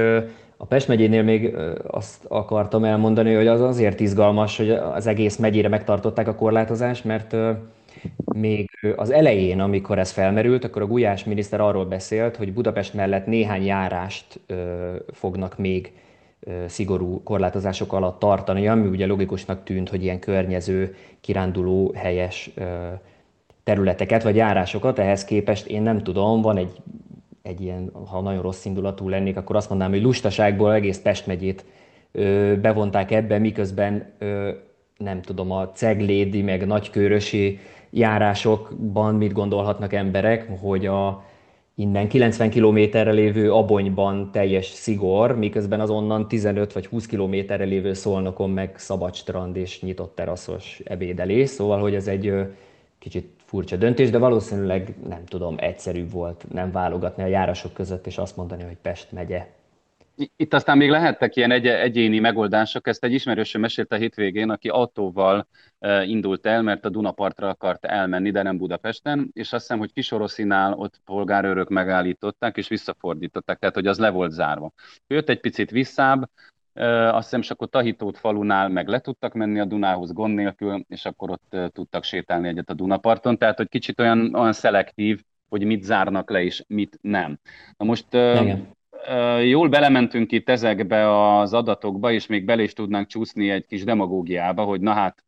a 0.58 0.66
Pest 0.66 0.88
megyénél 0.88 1.24
még 1.24 1.56
azt 1.88 2.26
akartam 2.28 2.84
elmondani, 2.84 3.34
hogy 3.34 3.48
az 3.48 3.62
azért 3.62 4.00
izgalmas, 4.00 4.58
hogy 4.58 4.70
az 4.72 5.08
egész 5.08 5.38
megyére 5.38 5.68
megtartották 5.68 6.28
a 6.28 6.36
korlátozást, 6.36 7.06
mert 7.06 7.36
még 8.36 8.70
az 8.96 9.12
elején, 9.12 9.60
amikor 9.60 10.00
ez 10.00 10.12
felmerült, 10.12 10.64
akkor 10.64 10.82
a 10.82 10.88
Gulyás 10.88 11.24
miniszter 11.24 11.60
arról 11.62 11.86
beszélt, 11.86 12.36
hogy 12.36 12.54
Budapest 12.54 12.94
mellett 12.94 13.26
néhány 13.26 13.66
járást 13.66 14.40
fognak 15.12 15.58
még 15.58 15.92
szigorú 16.68 17.24
korlátozások 17.24 17.94
alatt 17.94 18.20
tartani, 18.20 18.68
ami 18.68 18.88
ugye 18.88 19.06
logikusnak 19.06 19.64
tűnt, 19.64 19.90
hogy 19.90 20.04
ilyen 20.04 20.20
környező, 20.20 20.96
kiránduló 21.22 21.94
helyes 21.96 22.52
területeket 23.64 24.24
vagy 24.24 24.36
járásokat, 24.36 25.00
ehhez 25.00 25.26
képest 25.26 25.68
én 25.68 25.82
nem 25.82 26.04
tudom, 26.04 26.42
van 26.42 26.58
egy, 26.58 26.82
egy 27.42 27.62
ilyen, 27.62 27.92
ha 28.06 28.22
nagyon 28.22 28.42
rossz 28.42 28.66
indulatú 28.66 29.10
lennék, 29.10 29.38
akkor 29.38 29.56
azt 29.56 29.70
mondanám, 29.70 29.94
hogy 29.94 30.04
lustaságból 30.04 30.74
egész 30.74 31.00
Pest 31.00 31.28
megyét 31.28 31.66
bevonták 32.62 33.12
ebbe, 33.12 33.38
miközben 33.38 34.14
nem 34.98 35.22
tudom, 35.22 35.52
a 35.52 35.72
ceglédi, 35.72 36.42
meg 36.42 36.66
nagykörösi 36.66 37.60
járásokban 37.90 39.16
mit 39.16 39.34
gondolhatnak 39.34 39.94
emberek, 39.94 40.60
hogy 40.60 40.86
a, 40.86 41.24
innen 41.80 42.08
90 42.08 42.50
kilométerre 42.50 43.12
lévő 43.12 43.54
Abonyban 43.54 44.32
teljes 44.32 44.66
szigor, 44.66 45.38
miközben 45.38 45.80
az 45.80 45.90
onnan 45.90 46.28
15 46.28 46.74
vagy 46.74 46.86
20 46.86 47.06
kilométerre 47.06 47.64
lévő 47.64 47.94
Szolnokon 47.94 48.50
meg 48.50 48.78
szabad 48.78 49.14
strand 49.16 49.56
és 49.56 49.82
nyitott 49.82 50.16
teraszos 50.16 50.82
ebédelés, 50.86 51.50
szóval 51.50 51.80
hogy 51.80 51.96
ez 51.96 52.08
egy 52.08 52.34
kicsit 53.00 53.30
furcsa 53.46 53.76
döntés, 53.76 54.10
de 54.10 54.18
valószínűleg 54.18 54.96
nem 55.08 55.26
tudom, 55.26 55.56
egyszerűbb 55.58 56.12
volt 56.12 56.46
nem 56.54 56.72
válogatni 56.72 57.24
a 57.24 57.28
járások 57.28 57.74
között 57.74 58.08
és 58.08 58.18
azt 58.18 58.38
mondani, 58.38 58.64
hogy 58.64 58.78
Pest 58.82 59.12
megye 59.12 59.48
itt 60.36 60.54
aztán 60.54 60.78
még 60.78 60.90
lehettek 60.90 61.36
ilyen 61.36 61.52
egy- 61.52 61.68
egyéni 61.68 62.20
megoldások, 62.20 62.88
ezt 62.88 63.04
egy 63.04 63.14
ismerősöm 63.14 63.62
mesélte 63.62 63.96
a 63.96 64.00
hétvégén, 64.00 64.50
aki 64.50 64.70
autóval 64.70 65.48
e, 65.80 66.04
indult 66.04 66.46
el, 66.46 66.62
mert 66.62 66.86
a 66.86 66.90
Dunapartra 66.90 67.50
akart 67.50 67.86
elmenni, 67.86 68.32
de 68.32 68.42
nem 68.42 68.58
Budapesten, 68.58 69.30
és 69.34 69.54
azt 69.54 69.62
hiszem, 69.62 69.80
hogy 69.80 69.94
Kisoroszinál 69.94 70.74
ott 70.74 71.02
polgárőrök 71.06 71.70
megállították, 71.70 72.58
és 72.58 72.68
visszafordították, 72.68 73.60
tehát 73.60 73.76
hogy 73.76 73.88
az 73.88 74.00
le 74.00 74.10
volt 74.10 74.32
zárva. 74.32 74.72
Jött 75.08 75.30
egy 75.30 75.40
picit 75.40 75.70
visszább, 75.72 76.30
azt 76.74 77.24
hiszem, 77.24 77.40
és 77.40 77.52
akkor 77.52 77.70
Tahitót 77.70 78.18
falunál 78.18 78.70
meg 78.70 78.88
le 78.88 79.00
tudtak 79.00 79.34
menni 79.34 79.60
a 79.60 79.66
Dunához 79.66 80.14
gond 80.14 80.34
nélkül, 80.34 80.86
és 80.88 81.06
akkor 81.06 81.30
ott 81.30 81.56
tudtak 81.74 82.04
sétálni 82.04 82.48
egyet 82.48 82.70
a 82.70 82.74
Dunaparton, 82.74 83.38
tehát 83.38 83.58
hogy 83.58 83.70
kicsit 83.70 84.00
olyan, 84.00 84.36
olyan 84.36 84.54
szelektív, 84.54 85.22
hogy 85.50 85.64
mit 85.64 85.84
zárnak 85.84 86.30
le 86.30 86.44
és 86.44 86.64
mit 86.68 86.98
nem. 87.02 87.40
Na 87.78 87.86
most 87.86 88.06
Igen. 88.14 88.76
Jól 89.44 89.70
belementünk 89.70 90.32
itt 90.32 90.50
ezekbe 90.50 91.30
az 91.38 91.54
adatokba, 91.54 92.12
és 92.12 92.28
még 92.28 92.46
bele 92.46 92.64
is 92.64 92.74
tudnánk 92.74 93.08
csúszni 93.08 93.50
egy 93.50 93.66
kis 93.66 93.84
demagógiába, 93.84 94.64
hogy 94.64 94.82
na 94.82 94.92
hát 94.94 95.24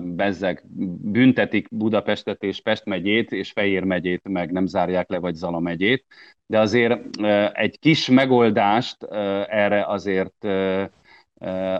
bezzeg 0.00 0.62
büntetik 1.02 1.68
Budapestet 1.70 2.42
és 2.42 2.60
Pest 2.60 2.84
megyét, 2.84 3.32
és 3.32 3.52
Fejér 3.52 3.82
megyét 3.82 4.28
meg 4.28 4.52
nem 4.52 4.66
zárják 4.66 5.10
le, 5.10 5.18
vagy 5.18 5.34
Zala 5.34 5.60
megyét. 5.60 6.04
De 6.46 6.58
azért 6.58 7.00
egy 7.52 7.78
kis 7.78 8.08
megoldást 8.08 9.02
erre 9.48 9.84
azért 9.86 10.46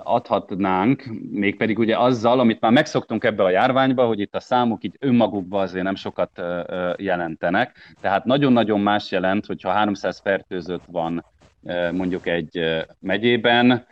adhatnánk, 0.03 1.05
mégpedig 1.31 1.79
ugye 1.79 1.99
azzal, 1.99 2.41
amit 2.41 2.61
már 2.61 2.73
megszoktunk 2.73 3.25
ebbe 3.25 3.43
a 3.43 3.51
járványba, 3.51 4.07
hogy 4.07 4.21
itt 4.21 4.35
a 4.35 4.41
számok 4.41 4.85
így 4.85 4.97
önmagukban 4.99 5.63
azért 5.63 5.85
nem 5.85 5.95
sokat 5.95 6.43
jelentenek. 6.97 7.95
Tehát 8.01 8.25
nagyon-nagyon 8.25 8.81
más 8.81 9.11
jelent, 9.11 9.47
hogyha 9.47 9.71
300 9.71 10.21
fertőzött 10.21 10.85
van 10.91 11.25
mondjuk 11.93 12.27
egy 12.27 12.85
megyében, 13.01 13.87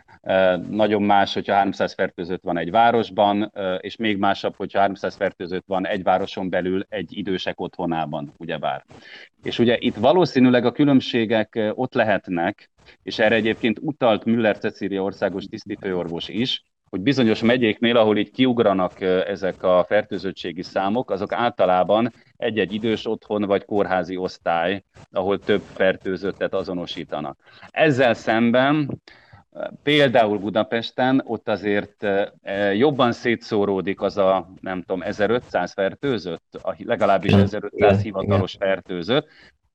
nagyon 0.69 1.01
más, 1.01 1.33
hogyha 1.33 1.53
300 1.53 1.93
fertőzött 1.93 2.43
van 2.43 2.57
egy 2.57 2.71
városban, 2.71 3.51
és 3.79 3.95
még 3.95 4.17
másabb, 4.17 4.55
hogyha 4.55 4.79
300 4.79 5.15
fertőzött 5.15 5.63
van 5.67 5.87
egy 5.87 6.03
városon 6.03 6.49
belül 6.49 6.85
egy 6.89 7.17
idősek 7.17 7.59
otthonában, 7.59 8.33
ugyebár. 8.37 8.85
És 9.43 9.59
ugye 9.59 9.77
itt 9.79 9.95
valószínűleg 9.95 10.65
a 10.65 10.71
különbségek 10.71 11.71
ott 11.73 11.93
lehetnek, 11.93 12.71
és 13.03 13.19
erre 13.19 13.35
egyébként 13.35 13.79
utalt 13.81 14.25
Müller 14.25 14.57
Cecília 14.57 15.03
országos 15.03 15.45
tisztítőorvos 15.45 16.27
is, 16.27 16.63
hogy 16.89 17.01
bizonyos 17.01 17.41
megyéknél, 17.41 17.97
ahol 17.97 18.17
így 18.17 18.31
kiugranak 18.31 19.01
ezek 19.01 19.63
a 19.63 19.85
fertőzöttségi 19.87 20.61
számok, 20.61 21.11
azok 21.11 21.33
általában 21.33 22.13
egy-egy 22.37 22.73
idős 22.73 23.07
otthon 23.07 23.41
vagy 23.41 23.65
kórházi 23.65 24.17
osztály, 24.17 24.83
ahol 25.11 25.39
több 25.39 25.61
fertőzöttet 25.73 26.53
azonosítanak. 26.53 27.37
Ezzel 27.69 28.13
szemben 28.13 29.01
Például 29.83 30.37
Budapesten 30.37 31.21
ott 31.25 31.47
azért 31.47 32.05
jobban 32.73 33.11
szétszóródik 33.11 34.01
az 34.01 34.17
a, 34.17 34.49
nem 34.61 34.79
tudom, 34.79 35.01
1500 35.01 35.73
fertőzött, 35.73 36.59
legalábbis 36.77 37.33
1500 37.33 38.01
hivatalos 38.01 38.55
fertőzött, 38.59 39.27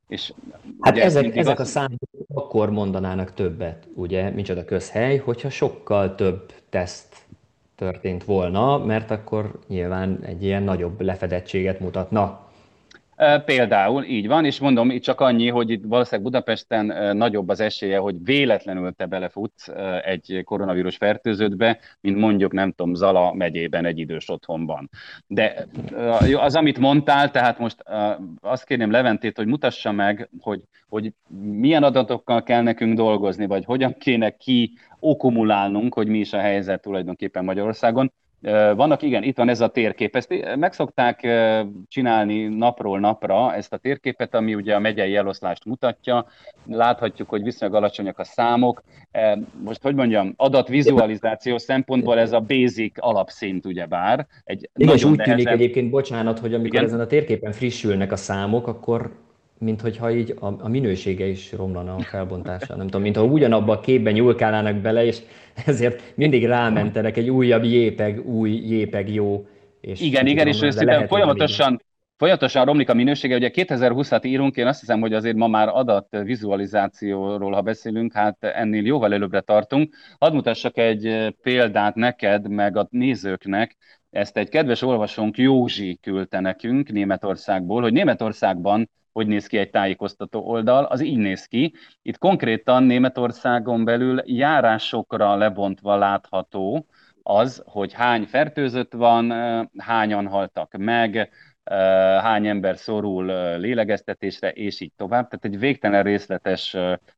és 0.09 0.33
hát 0.81 0.99
ezek, 0.99 1.37
ezek 1.37 1.59
az... 1.59 1.67
a 1.67 1.71
számok 1.71 1.99
akkor 2.35 2.71
mondanának 2.71 3.35
többet, 3.35 3.89
ugye, 3.95 4.31
micsoda 4.31 4.65
közhely, 4.65 5.17
hogyha 5.17 5.51
sokkal 5.51 6.15
több 6.15 6.53
teszt 6.69 7.17
történt 7.75 8.25
volna, 8.25 8.79
mert 8.79 9.11
akkor 9.11 9.59
nyilván 9.69 10.19
egy 10.23 10.45
ilyen 10.45 10.63
nagyobb 10.63 11.01
lefedettséget 11.01 11.81
mutatna. 11.81 12.50
Például 13.45 14.05
így 14.05 14.27
van, 14.27 14.45
és 14.45 14.59
mondom, 14.59 14.91
itt 14.91 15.03
csak 15.03 15.21
annyi, 15.21 15.49
hogy 15.49 15.71
itt 15.71 15.85
valószínűleg 15.87 16.31
Budapesten 16.31 17.17
nagyobb 17.17 17.49
az 17.49 17.61
esélye, 17.61 17.99
hogy 17.99 18.25
véletlenül 18.25 18.93
te 18.93 19.07
belefutsz 19.07 19.69
egy 20.05 20.43
koronavírus 20.45 20.97
fertőződbe, 20.97 21.79
mint 22.01 22.17
mondjuk, 22.17 22.53
nem 22.53 22.73
tudom, 22.73 22.95
Zala 22.95 23.35
megyében 23.35 23.85
egy 23.85 23.99
idős 23.99 24.29
otthonban. 24.29 24.91
De 25.27 25.67
az, 26.35 26.55
amit 26.55 26.79
mondtál, 26.79 27.31
tehát 27.31 27.59
most 27.59 27.77
azt 28.41 28.65
kérném 28.65 28.91
Leventét, 28.91 29.37
hogy 29.37 29.47
mutassa 29.47 29.93
meg, 29.93 30.29
hogy, 30.41 30.61
hogy 30.89 31.13
milyen 31.43 31.83
adatokkal 31.83 32.43
kell 32.43 32.63
nekünk 32.63 32.97
dolgozni, 32.97 33.47
vagy 33.47 33.65
hogyan 33.65 33.97
kéne 33.99 34.31
ki 34.31 34.73
okumulálnunk, 35.01 35.95
hogy 35.95 36.09
mi 36.09 36.19
is 36.19 36.33
a 36.33 36.41
helyzet 36.41 36.83
tulajdonképpen 36.83 37.45
Magyarországon, 37.45 38.13
vannak, 38.75 39.03
igen, 39.03 39.23
itt 39.23 39.37
van 39.37 39.49
ez 39.49 39.61
a 39.61 39.69
térkép. 39.69 40.17
Ezt 40.17 40.57
meg 40.57 40.73
szokták 40.73 41.29
csinálni 41.89 42.47
napról 42.47 43.01
napra, 43.01 43.55
ezt 43.55 43.73
a 43.73 43.77
térképet, 43.77 44.35
ami 44.35 44.55
ugye 44.55 44.75
a 44.75 44.79
megyei 44.79 45.17
eloszlást 45.17 45.65
mutatja. 45.65 46.27
Láthatjuk, 46.67 47.29
hogy 47.29 47.43
viszonylag 47.43 47.79
alacsonyak 47.79 48.19
a 48.19 48.25
számok. 48.25 48.83
Most, 49.65 49.83
hogy 49.83 49.95
mondjam, 49.95 50.35
adatvizualizáció 50.37 51.59
szempontból 51.59 52.19
ez 52.19 52.33
a 52.33 52.41
basic 52.41 53.05
alapszint, 53.05 53.67
ugyebár. 53.67 54.27
Egy 54.45 54.71
igen, 54.77 54.95
és 54.95 55.05
úgy 55.05 55.17
nehezen... 55.17 55.37
tűnik 55.37 55.53
egyébként, 55.53 55.91
bocsánat, 55.91 56.39
hogy 56.39 56.55
amikor 56.55 56.75
igen? 56.75 56.85
ezen 56.85 57.01
a 57.01 57.07
térképen 57.07 57.53
frissülnek 57.53 58.13
a 58.13 58.17
számok, 58.17 58.67
akkor 58.67 59.29
mint 59.61 59.81
hogyha 59.81 60.11
így 60.11 60.35
a, 60.41 60.47
a 60.47 60.69
minősége 60.69 61.27
is 61.27 61.53
romlana 61.53 61.95
a 61.95 62.01
felbontása. 62.01 62.77
Nem 62.77 62.87
tudom, 62.87 63.03
mintha 63.03 63.25
ugyanabba 63.25 63.73
a 63.73 63.81
képben 63.81 64.13
nyúlkálnának 64.13 64.77
bele, 64.77 65.05
és 65.05 65.19
ezért 65.67 66.03
mindig 66.15 66.47
rámentenek 66.47 67.17
egy 67.17 67.31
újabb 67.31 67.65
jépeg, 67.65 68.27
új 68.27 68.51
jépeg 68.51 69.13
jó. 69.13 69.47
És 69.81 70.01
igen, 70.01 70.27
igen, 70.27 70.47
és 70.47 70.61
ezt 70.61 71.07
folyamatosan, 71.07 71.83
folyamatosan 72.17 72.65
romlik 72.65 72.89
a 72.89 72.95
minősége. 72.95 73.37
Ugye 73.37 73.51
2020-at 73.55 74.27
írunk, 74.27 74.57
én 74.57 74.67
azt 74.67 74.81
hiszem, 74.81 75.01
hogy 75.01 75.13
azért 75.13 75.37
ma 75.37 75.47
már 75.47 75.69
adat 75.69 76.17
vizualizációról, 76.23 77.53
ha 77.53 77.61
beszélünk, 77.61 78.13
hát 78.13 78.37
ennél 78.41 78.85
jóval 78.85 79.13
előbbre 79.13 79.41
tartunk. 79.41 79.95
Hadd 80.19 80.33
mutassak 80.33 80.79
egy 80.79 81.35
példát 81.43 81.95
neked, 81.95 82.49
meg 82.49 82.77
a 82.77 82.87
nézőknek, 82.91 83.77
ezt 84.11 84.37
egy 84.37 84.49
kedves 84.49 84.83
olvasónk 84.83 85.39
Józsi 85.39 85.99
küldte 86.03 86.41
nekünk 86.41 86.91
Németországból, 86.91 87.83
hogy 87.83 87.93
Németországban 87.93 88.91
hogy 89.13 89.27
néz 89.27 89.47
ki 89.47 89.59
egy 89.59 89.71
tájékoztató 89.71 90.41
oldal, 90.41 90.85
az 90.85 91.01
így 91.01 91.19
néz 91.19 91.47
ki. 91.47 91.75
Itt 92.03 92.19
konkrétan 92.19 92.83
Németországon 92.83 93.85
belül 93.85 94.23
járásokra 94.25 95.37
lebontva 95.37 95.97
látható 95.97 96.87
az, 97.23 97.63
hogy 97.67 97.93
hány 97.93 98.25
fertőzött 98.25 98.93
van, 98.93 99.31
hányan 99.79 100.27
haltak 100.27 100.77
meg, 100.79 101.31
hány 102.21 102.47
ember 102.47 102.77
szorul 102.77 103.27
lélegeztetésre, 103.59 104.51
és 104.51 104.81
így 104.81 104.93
tovább. 104.97 105.29
Tehát 105.29 105.45
egy 105.45 105.59
végtelen 105.59 106.03
részletes 106.03 106.77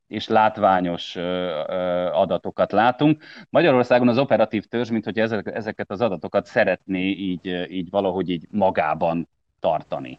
és 0.09 0.29
látványos 0.29 1.17
adatokat 2.13 2.73
látunk. 2.73 3.23
Magyarországon 3.51 4.09
az 4.09 4.19
operatív 4.19 4.65
törzs, 4.65 4.91
mint 4.91 5.05
hogy 5.05 5.19
ezeket 5.45 5.91
az 5.91 6.01
adatokat 6.01 6.47
szeretné 6.47 7.11
így, 7.11 7.67
így 7.71 7.91
valahogy 7.91 8.31
így 8.31 8.47
magában 8.51 9.29
tartani. 9.61 10.19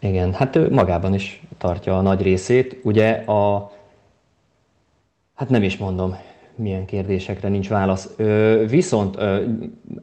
Igen, 0.00 0.32
hát 0.32 0.56
ő 0.56 0.70
magában 0.70 1.14
is 1.14 1.42
tartja 1.58 1.98
a 1.98 2.00
nagy 2.00 2.22
részét. 2.22 2.80
Ugye 2.82 3.10
a, 3.10 3.72
hát 5.34 5.48
nem 5.48 5.62
is 5.62 5.76
mondom, 5.76 6.16
milyen 6.54 6.84
kérdésekre 6.84 7.48
nincs 7.48 7.68
válasz. 7.68 8.14
Ö, 8.16 8.64
viszont 8.68 9.16
ö, 9.16 9.44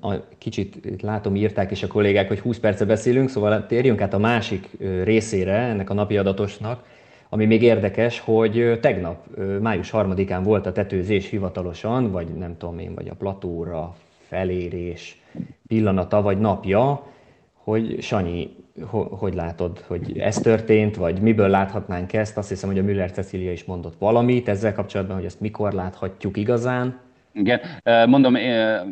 a, 0.02 0.14
kicsit 0.38 1.02
látom, 1.02 1.36
írták 1.36 1.72
is 1.72 1.84
a 1.84 1.88
kollégák, 1.88 2.28
hogy 2.28 2.40
20 2.40 2.60
perce 2.60 2.86
beszélünk, 2.86 3.30
szóval 3.30 3.66
térjünk 3.66 4.02
át 4.02 4.14
a 4.14 4.18
másik 4.18 4.70
részére 5.04 5.54
ennek 5.54 5.90
a 5.90 5.94
napi 5.94 6.18
adatosnak, 6.18 6.84
ami 7.30 7.46
még 7.46 7.62
érdekes, 7.62 8.20
hogy 8.20 8.80
tegnap, 8.82 9.26
május 9.62 9.90
3-án 9.94 10.42
volt 10.44 10.66
a 10.66 10.72
tetőzés 10.72 11.30
hivatalosan, 11.30 12.12
vagy 12.12 12.28
nem 12.28 12.58
tudom 12.58 12.80
én, 12.80 12.94
vagy 12.96 13.08
a 13.08 13.16
platóra 13.16 13.96
felérés 14.28 15.22
pillanata, 15.68 16.22
vagy 16.22 16.40
napja, 16.40 17.08
hogy 17.54 18.02
Sanyi 18.02 18.65
hogy 19.10 19.34
látod, 19.34 19.80
hogy 19.80 20.20
ez 20.20 20.38
történt, 20.38 20.96
vagy 20.96 21.22
miből 21.22 21.48
láthatnánk 21.48 22.14
ezt? 22.14 22.38
Azt 22.38 22.50
hiszem, 22.50 22.70
hogy 22.70 22.80
a 22.80 22.84
Müller 22.84 23.12
Cecília 23.12 23.52
is 23.52 23.64
mondott 23.64 23.96
valamit 24.00 24.48
ezzel 24.48 24.74
kapcsolatban, 24.74 25.16
hogy 25.16 25.26
ezt 25.26 25.40
mikor 25.40 25.74
láthatjuk 25.74 26.38
igazán. 26.38 27.00
Igen, 27.38 27.62
mondom, 28.10 28.36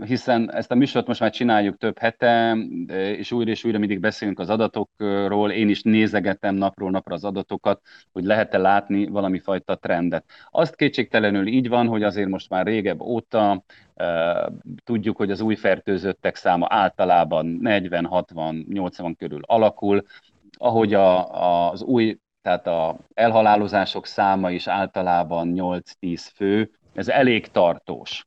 hiszen 0.06 0.54
ezt 0.54 0.72
a 0.72 0.76
műsort 0.76 1.08
most 1.08 1.20
már 1.20 1.32
csináljuk 1.32 1.78
több 1.78 1.98
hete, 1.98 2.58
és 3.18 3.32
újra 3.32 3.52
és 3.52 3.64
újra 3.64 3.78
mindig 3.78 4.00
beszélünk 4.00 4.40
az 4.40 4.50
adatokról, 4.50 5.52
én 5.52 5.70
is 5.70 5.82
nézegetem 5.82 6.56
napról 6.56 6.92
napra 6.92 7.14
az 7.14 7.24
adatokat, 7.24 7.82
hogy 8.12 8.24
lehet-e 8.24 8.58
látni 8.58 9.08
valami 9.08 9.40
fajta 9.40 9.76
trendet. 9.76 10.26
Azt 10.50 10.76
kétségtelenül 10.76 11.48
így 11.48 11.70
van, 11.70 11.88
hogy 11.88 12.04
azért 12.04 12.30
most 12.30 12.50
már 12.50 12.66
régebb 12.66 13.02
óta 13.02 13.64
tudjuk, 14.84 15.18
hogy 15.18 15.32
az 15.32 15.42
új 15.42 15.56
fertőzöttek 15.56 16.36
száma 16.36 16.68
általában 16.70 17.46
40, 17.46 18.06
60, 18.06 18.66
80 18.70 19.16
körül 19.16 19.42
alakul, 19.46 20.04
ahogy 20.58 20.94
a, 20.94 21.70
az 21.70 21.84
új 21.84 22.18
tehát 22.42 22.68
a 22.68 22.98
elhalálozások 23.14 24.06
száma 24.06 24.52
is 24.52 24.68
általában 24.68 25.54
8-10 25.56 26.28
fő, 26.36 26.72
ez 26.94 27.08
elég 27.08 27.48
tartós. 27.48 28.26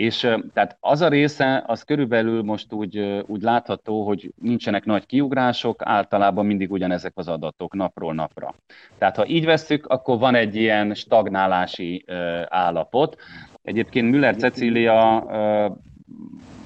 És 0.00 0.18
tehát 0.52 0.76
az 0.80 1.00
a 1.00 1.08
része, 1.08 1.64
az 1.66 1.82
körülbelül 1.82 2.42
most 2.42 2.72
úgy, 2.72 3.22
úgy 3.26 3.42
látható, 3.42 4.06
hogy 4.06 4.32
nincsenek 4.36 4.84
nagy 4.84 5.06
kiugrások, 5.06 5.82
általában 5.84 6.46
mindig 6.46 6.70
ugyanezek 6.70 7.12
az 7.14 7.28
adatok 7.28 7.74
napról 7.74 8.14
napra. 8.14 8.54
Tehát 8.98 9.16
ha 9.16 9.26
így 9.26 9.44
vesszük, 9.44 9.86
akkor 9.86 10.18
van 10.18 10.34
egy 10.34 10.56
ilyen 10.56 10.94
stagnálási 10.94 12.04
állapot. 12.48 13.16
Egyébként 13.62 14.10
Müller 14.10 14.36
Cecília 14.36 15.18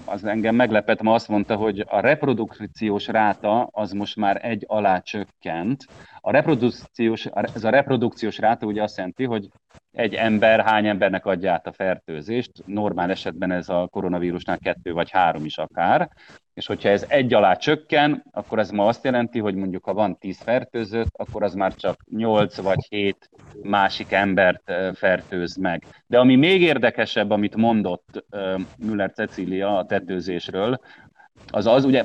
az 0.05 0.25
engem 0.25 0.55
meglepett, 0.55 1.03
ma 1.03 1.15
azt 1.15 1.29
mondta, 1.29 1.57
hogy 1.57 1.85
a 1.89 2.01
reprodukciós 2.01 3.07
ráta 3.07 3.69
az 3.73 3.93
most 3.93 4.17
már 4.17 4.41
egy 4.45 4.65
alá 4.67 4.99
csökkent, 4.99 5.85
A 6.27 6.31
reprodukciós, 6.31 7.27
ez 7.55 7.65
a 7.65 7.71
reprodukciós 7.71 8.39
ráta 8.39 8.67
ugye 8.67 8.83
azt 8.83 8.97
jelenti, 8.97 9.25
hogy 9.25 9.49
egy 9.91 10.15
ember 10.15 10.61
hány 10.61 10.87
embernek 10.87 11.27
adja 11.27 11.53
át 11.53 11.67
a 11.67 11.73
fertőzést, 11.73 12.51
normál 12.67 13.11
esetben 13.11 13.51
ez 13.51 13.69
a 13.69 13.89
koronavírusnál 13.91 14.59
kettő 14.59 14.93
vagy 14.93 15.11
három 15.11 15.45
is 15.45 15.59
akár, 15.59 16.11
és 16.55 16.67
hogyha 16.67 16.89
ez 16.89 17.05
egy 17.09 17.35
alá 17.35 17.55
csökken, 17.55 18.25
akkor 18.31 18.59
ez 18.59 18.71
ma 18.71 18.87
azt 18.87 19.05
jelenti, 19.05 19.39
hogy 19.39 19.55
mondjuk 19.55 19.85
ha 19.85 19.95
van 19.95 20.19
10 20.19 20.41
fertőzött, 20.41 21.11
akkor 21.13 21.43
az 21.43 21.55
már 21.55 21.75
csak 21.75 22.05
8 22.11 22.57
vagy 22.57 22.87
7 22.89 23.31
másik 23.63 24.13
embert 24.13 24.73
fertőz 24.95 25.57
meg. 25.57 25.85
De 26.07 26.19
ami 26.19 26.37
még 26.37 26.63
érdekesebb, 26.63 27.31
amit 27.31 27.57
mondott 27.57 28.25
Müller 28.79 29.13
Cecília 29.13 29.79
a 29.79 29.87
tetőzésről, 29.87 30.81
az 31.51 31.67
az, 31.67 31.85
ugye 31.85 32.05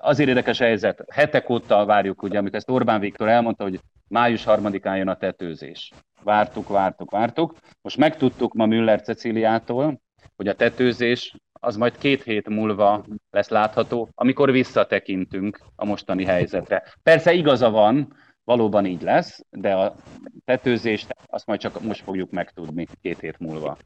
azért 0.00 0.28
érdekes 0.28 0.58
helyzet, 0.58 1.04
hetek 1.08 1.50
óta 1.50 1.84
várjuk, 1.84 2.22
ugye, 2.22 2.38
amit 2.38 2.54
ezt 2.54 2.70
Orbán 2.70 3.00
Viktor 3.00 3.28
elmondta, 3.28 3.62
hogy 3.62 3.80
május 4.08 4.44
harmadikán 4.44 4.96
jön 4.96 5.08
a 5.08 5.16
tetőzés. 5.16 5.92
Vártuk, 6.22 6.68
vártuk, 6.68 7.10
vártuk. 7.10 7.56
Most 7.82 7.96
megtudtuk 7.96 8.54
ma 8.54 8.66
Müller 8.66 9.02
Ceciliától, 9.02 10.00
hogy 10.36 10.48
a 10.48 10.54
tetőzés 10.54 11.34
az 11.60 11.76
majd 11.76 11.98
két 11.98 12.22
hét 12.22 12.48
múlva 12.48 13.04
lesz 13.30 13.48
látható, 13.48 14.08
amikor 14.14 14.52
visszatekintünk 14.52 15.60
a 15.76 15.84
mostani 15.84 16.24
helyzetre. 16.24 16.82
Persze 17.02 17.32
igaza 17.32 17.70
van, 17.70 18.16
valóban 18.44 18.86
így 18.86 19.02
lesz, 19.02 19.40
de 19.50 19.74
a 19.74 19.94
tetőzést 20.44 21.14
azt 21.26 21.46
majd 21.46 21.60
csak 21.60 21.82
most 21.82 22.02
fogjuk 22.02 22.30
megtudni 22.30 22.86
két 23.00 23.20
hét 23.20 23.38
múlva. 23.38 23.76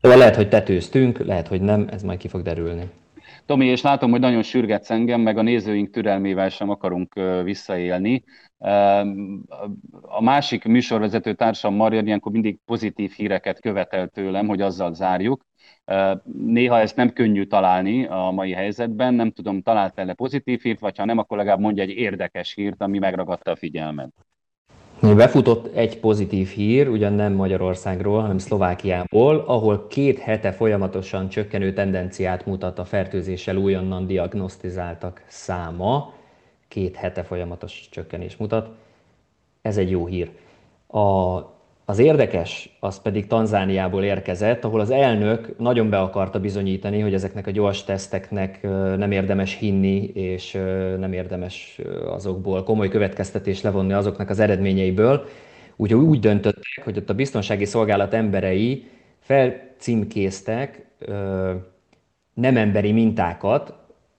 Szóval 0.00 0.18
lehet, 0.18 0.36
hogy 0.36 0.48
tetőztünk, 0.48 1.18
lehet, 1.18 1.48
hogy 1.48 1.60
nem, 1.60 1.88
ez 1.90 2.02
majd 2.02 2.18
ki 2.18 2.28
fog 2.28 2.42
derülni. 2.42 2.90
Tomi, 3.46 3.66
és 3.66 3.82
látom, 3.82 4.10
hogy 4.10 4.20
nagyon 4.20 4.42
sürgetsz 4.42 4.90
engem, 4.90 5.20
meg 5.20 5.38
a 5.38 5.42
nézőink 5.42 5.90
türelmével 5.90 6.48
sem 6.48 6.70
akarunk 6.70 7.14
visszaélni. 7.44 8.24
A 10.02 10.22
másik 10.22 10.64
műsorvezető 10.64 11.34
társam 11.34 11.74
Marian 11.74 12.06
ilyenkor 12.06 12.32
mindig 12.32 12.58
pozitív 12.64 13.12
híreket 13.12 13.60
követel 13.60 14.08
tőlem, 14.08 14.46
hogy 14.46 14.60
azzal 14.60 14.94
zárjuk. 14.94 15.44
Néha 16.32 16.78
ezt 16.78 16.96
nem 16.96 17.12
könnyű 17.12 17.44
találni 17.44 18.06
a 18.06 18.30
mai 18.30 18.52
helyzetben, 18.52 19.14
nem 19.14 19.30
tudom, 19.30 19.62
talált-e 19.62 20.14
pozitív 20.14 20.60
hírt, 20.60 20.80
vagy 20.80 20.98
ha 20.98 21.04
nem, 21.04 21.18
akkor 21.18 21.36
legalább 21.36 21.60
mondja 21.60 21.82
egy 21.82 21.90
érdekes 21.90 22.54
hírt, 22.54 22.82
ami 22.82 22.98
megragadta 22.98 23.50
a 23.50 23.56
figyelmet. 23.56 24.12
Befutott 25.00 25.74
egy 25.74 25.98
pozitív 25.98 26.48
hír, 26.48 26.88
ugyan 26.88 27.12
nem 27.12 27.32
Magyarországról, 27.32 28.20
hanem 28.20 28.38
Szlovákiából, 28.38 29.44
ahol 29.46 29.86
két 29.86 30.18
hete 30.18 30.52
folyamatosan 30.52 31.28
csökkenő 31.28 31.72
tendenciát 31.72 32.46
mutat 32.46 32.78
a 32.78 32.84
fertőzéssel 32.84 33.56
újonnan 33.56 34.06
diagnosztizáltak 34.06 35.24
száma. 35.26 36.12
Két 36.68 36.96
hete 36.96 37.22
folyamatos 37.22 37.88
csökkenés 37.90 38.36
mutat. 38.36 38.68
Ez 39.62 39.76
egy 39.76 39.90
jó 39.90 40.06
hír. 40.06 40.30
A 40.86 41.40
az 41.90 41.98
érdekes, 41.98 42.76
az 42.80 43.02
pedig 43.02 43.26
Tanzániából 43.26 44.04
érkezett, 44.04 44.64
ahol 44.64 44.80
az 44.80 44.90
elnök 44.90 45.58
nagyon 45.58 45.90
be 45.90 46.00
akarta 46.00 46.40
bizonyítani, 46.40 47.00
hogy 47.00 47.14
ezeknek 47.14 47.46
a 47.46 47.50
gyors 47.50 47.84
teszteknek 47.84 48.62
nem 48.96 49.10
érdemes 49.10 49.56
hinni, 49.56 50.04
és 50.04 50.52
nem 50.98 51.12
érdemes 51.12 51.80
azokból 52.10 52.62
komoly 52.62 52.88
következtetés 52.88 53.62
levonni 53.62 53.92
azoknak 53.92 54.30
az 54.30 54.40
eredményeiből. 54.40 55.28
Úgyhogy 55.76 56.00
úgy 56.00 56.20
döntöttek, 56.20 56.84
hogy 56.84 56.96
ott 56.96 57.10
a 57.10 57.14
biztonsági 57.14 57.64
szolgálat 57.64 58.14
emberei 58.14 58.86
felcímkéztek 59.20 60.86
nem 62.34 62.56
emberi 62.56 62.92
mintákat, 62.92 63.74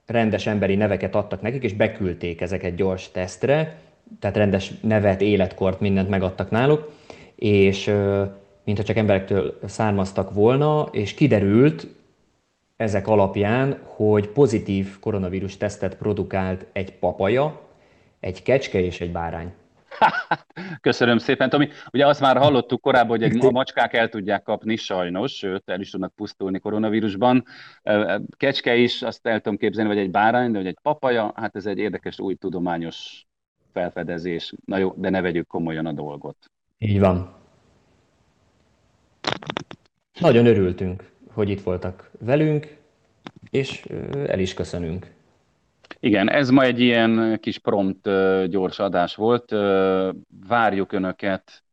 rendes 0.06 0.48
emberi 0.48 0.76
neveket 0.76 1.16
adtak 1.16 1.42
nekik, 1.42 1.64
és 1.64 1.74
beküldték 1.74 2.42
ezeket 2.42 2.76
gyors 2.76 3.12
tesztre, 3.12 3.80
tehát 4.20 4.38
rendes 4.38 4.72
nevet, 4.82 5.22
életkort, 5.22 5.80
mindent 5.80 6.10
megadtak 6.10 6.50
náluk 6.50 7.00
és 7.42 7.86
mintha 8.64 8.84
csak 8.84 8.96
emberektől 8.96 9.60
származtak 9.66 10.34
volna, 10.34 10.88
és 10.92 11.14
kiderült 11.14 11.88
ezek 12.76 13.08
alapján, 13.08 13.80
hogy 13.84 14.28
pozitív 14.28 15.00
koronavírus 15.00 15.58
tesztet 15.58 15.98
produkált 15.98 16.66
egy 16.72 16.94
papaja, 16.94 17.62
egy 18.20 18.44
kecske 18.44 18.80
és 18.80 19.02
egy 19.02 19.12
bárány. 19.12 19.54
Köszönöm 20.82 21.18
szépen, 21.18 21.50
Tomi. 21.50 21.70
Ugye 21.94 22.08
azt 22.08 22.20
már 22.20 22.38
hallottuk 22.38 22.82
korábban, 22.82 23.20
hogy 23.20 23.46
a 23.46 23.52
macskák 23.52 23.94
el 23.94 24.10
tudják 24.10 24.44
kapni, 24.44 24.76
sajnos, 24.76 25.32
sőt, 25.32 25.70
el 25.70 25.80
is 25.80 25.90
tudnak 25.90 26.16
pusztulni 26.16 26.60
koronavírusban. 26.60 27.46
Kecske 28.38 28.76
is, 28.76 29.02
azt 29.02 29.28
el 29.28 29.40
tudom 29.40 29.58
képzelni, 29.58 29.90
vagy 29.90 30.04
egy 30.04 30.12
bárány, 30.12 30.52
de 30.52 30.58
vagy 30.58 30.68
egy 30.68 30.80
papaja, 30.82 31.32
hát 31.36 31.56
ez 31.56 31.66
egy 31.66 31.78
érdekes 31.78 32.20
új 32.20 32.36
tudományos 32.36 33.26
felfedezés. 33.74 34.54
Na 34.66 34.78
jó, 34.78 34.94
de 34.96 35.10
ne 35.10 35.22
vegyük 35.22 35.48
komolyan 35.48 35.86
a 35.86 35.92
dolgot. 35.92 36.52
Így 36.84 37.00
van. 37.00 37.34
Nagyon 40.20 40.46
örültünk, 40.46 41.12
hogy 41.34 41.50
itt 41.50 41.62
voltak 41.62 42.12
velünk, 42.20 42.78
és 43.50 43.86
el 44.28 44.40
is 44.40 44.54
köszönünk. 44.54 45.14
Igen, 46.00 46.30
ez 46.30 46.50
ma 46.50 46.64
egy 46.64 46.80
ilyen 46.80 47.38
kis 47.42 47.60
prompt 47.60 48.10
gyors 48.50 48.80
adás 48.80 49.16
volt. 49.16 49.52
Várjuk 50.48 50.92
Önöket 50.92 51.64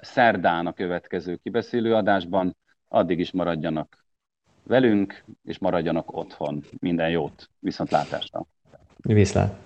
szerdán 0.00 0.66
a 0.66 0.72
következő 0.72 1.36
kibeszélő 1.36 1.94
adásban. 1.94 2.56
Addig 2.88 3.18
is 3.18 3.32
maradjanak 3.32 4.04
velünk, 4.62 5.24
és 5.44 5.58
maradjanak 5.58 6.16
otthon. 6.16 6.64
Minden 6.78 7.10
jót, 7.10 7.50
viszontlátásra! 7.58 8.46
Viszlát! 8.96 9.65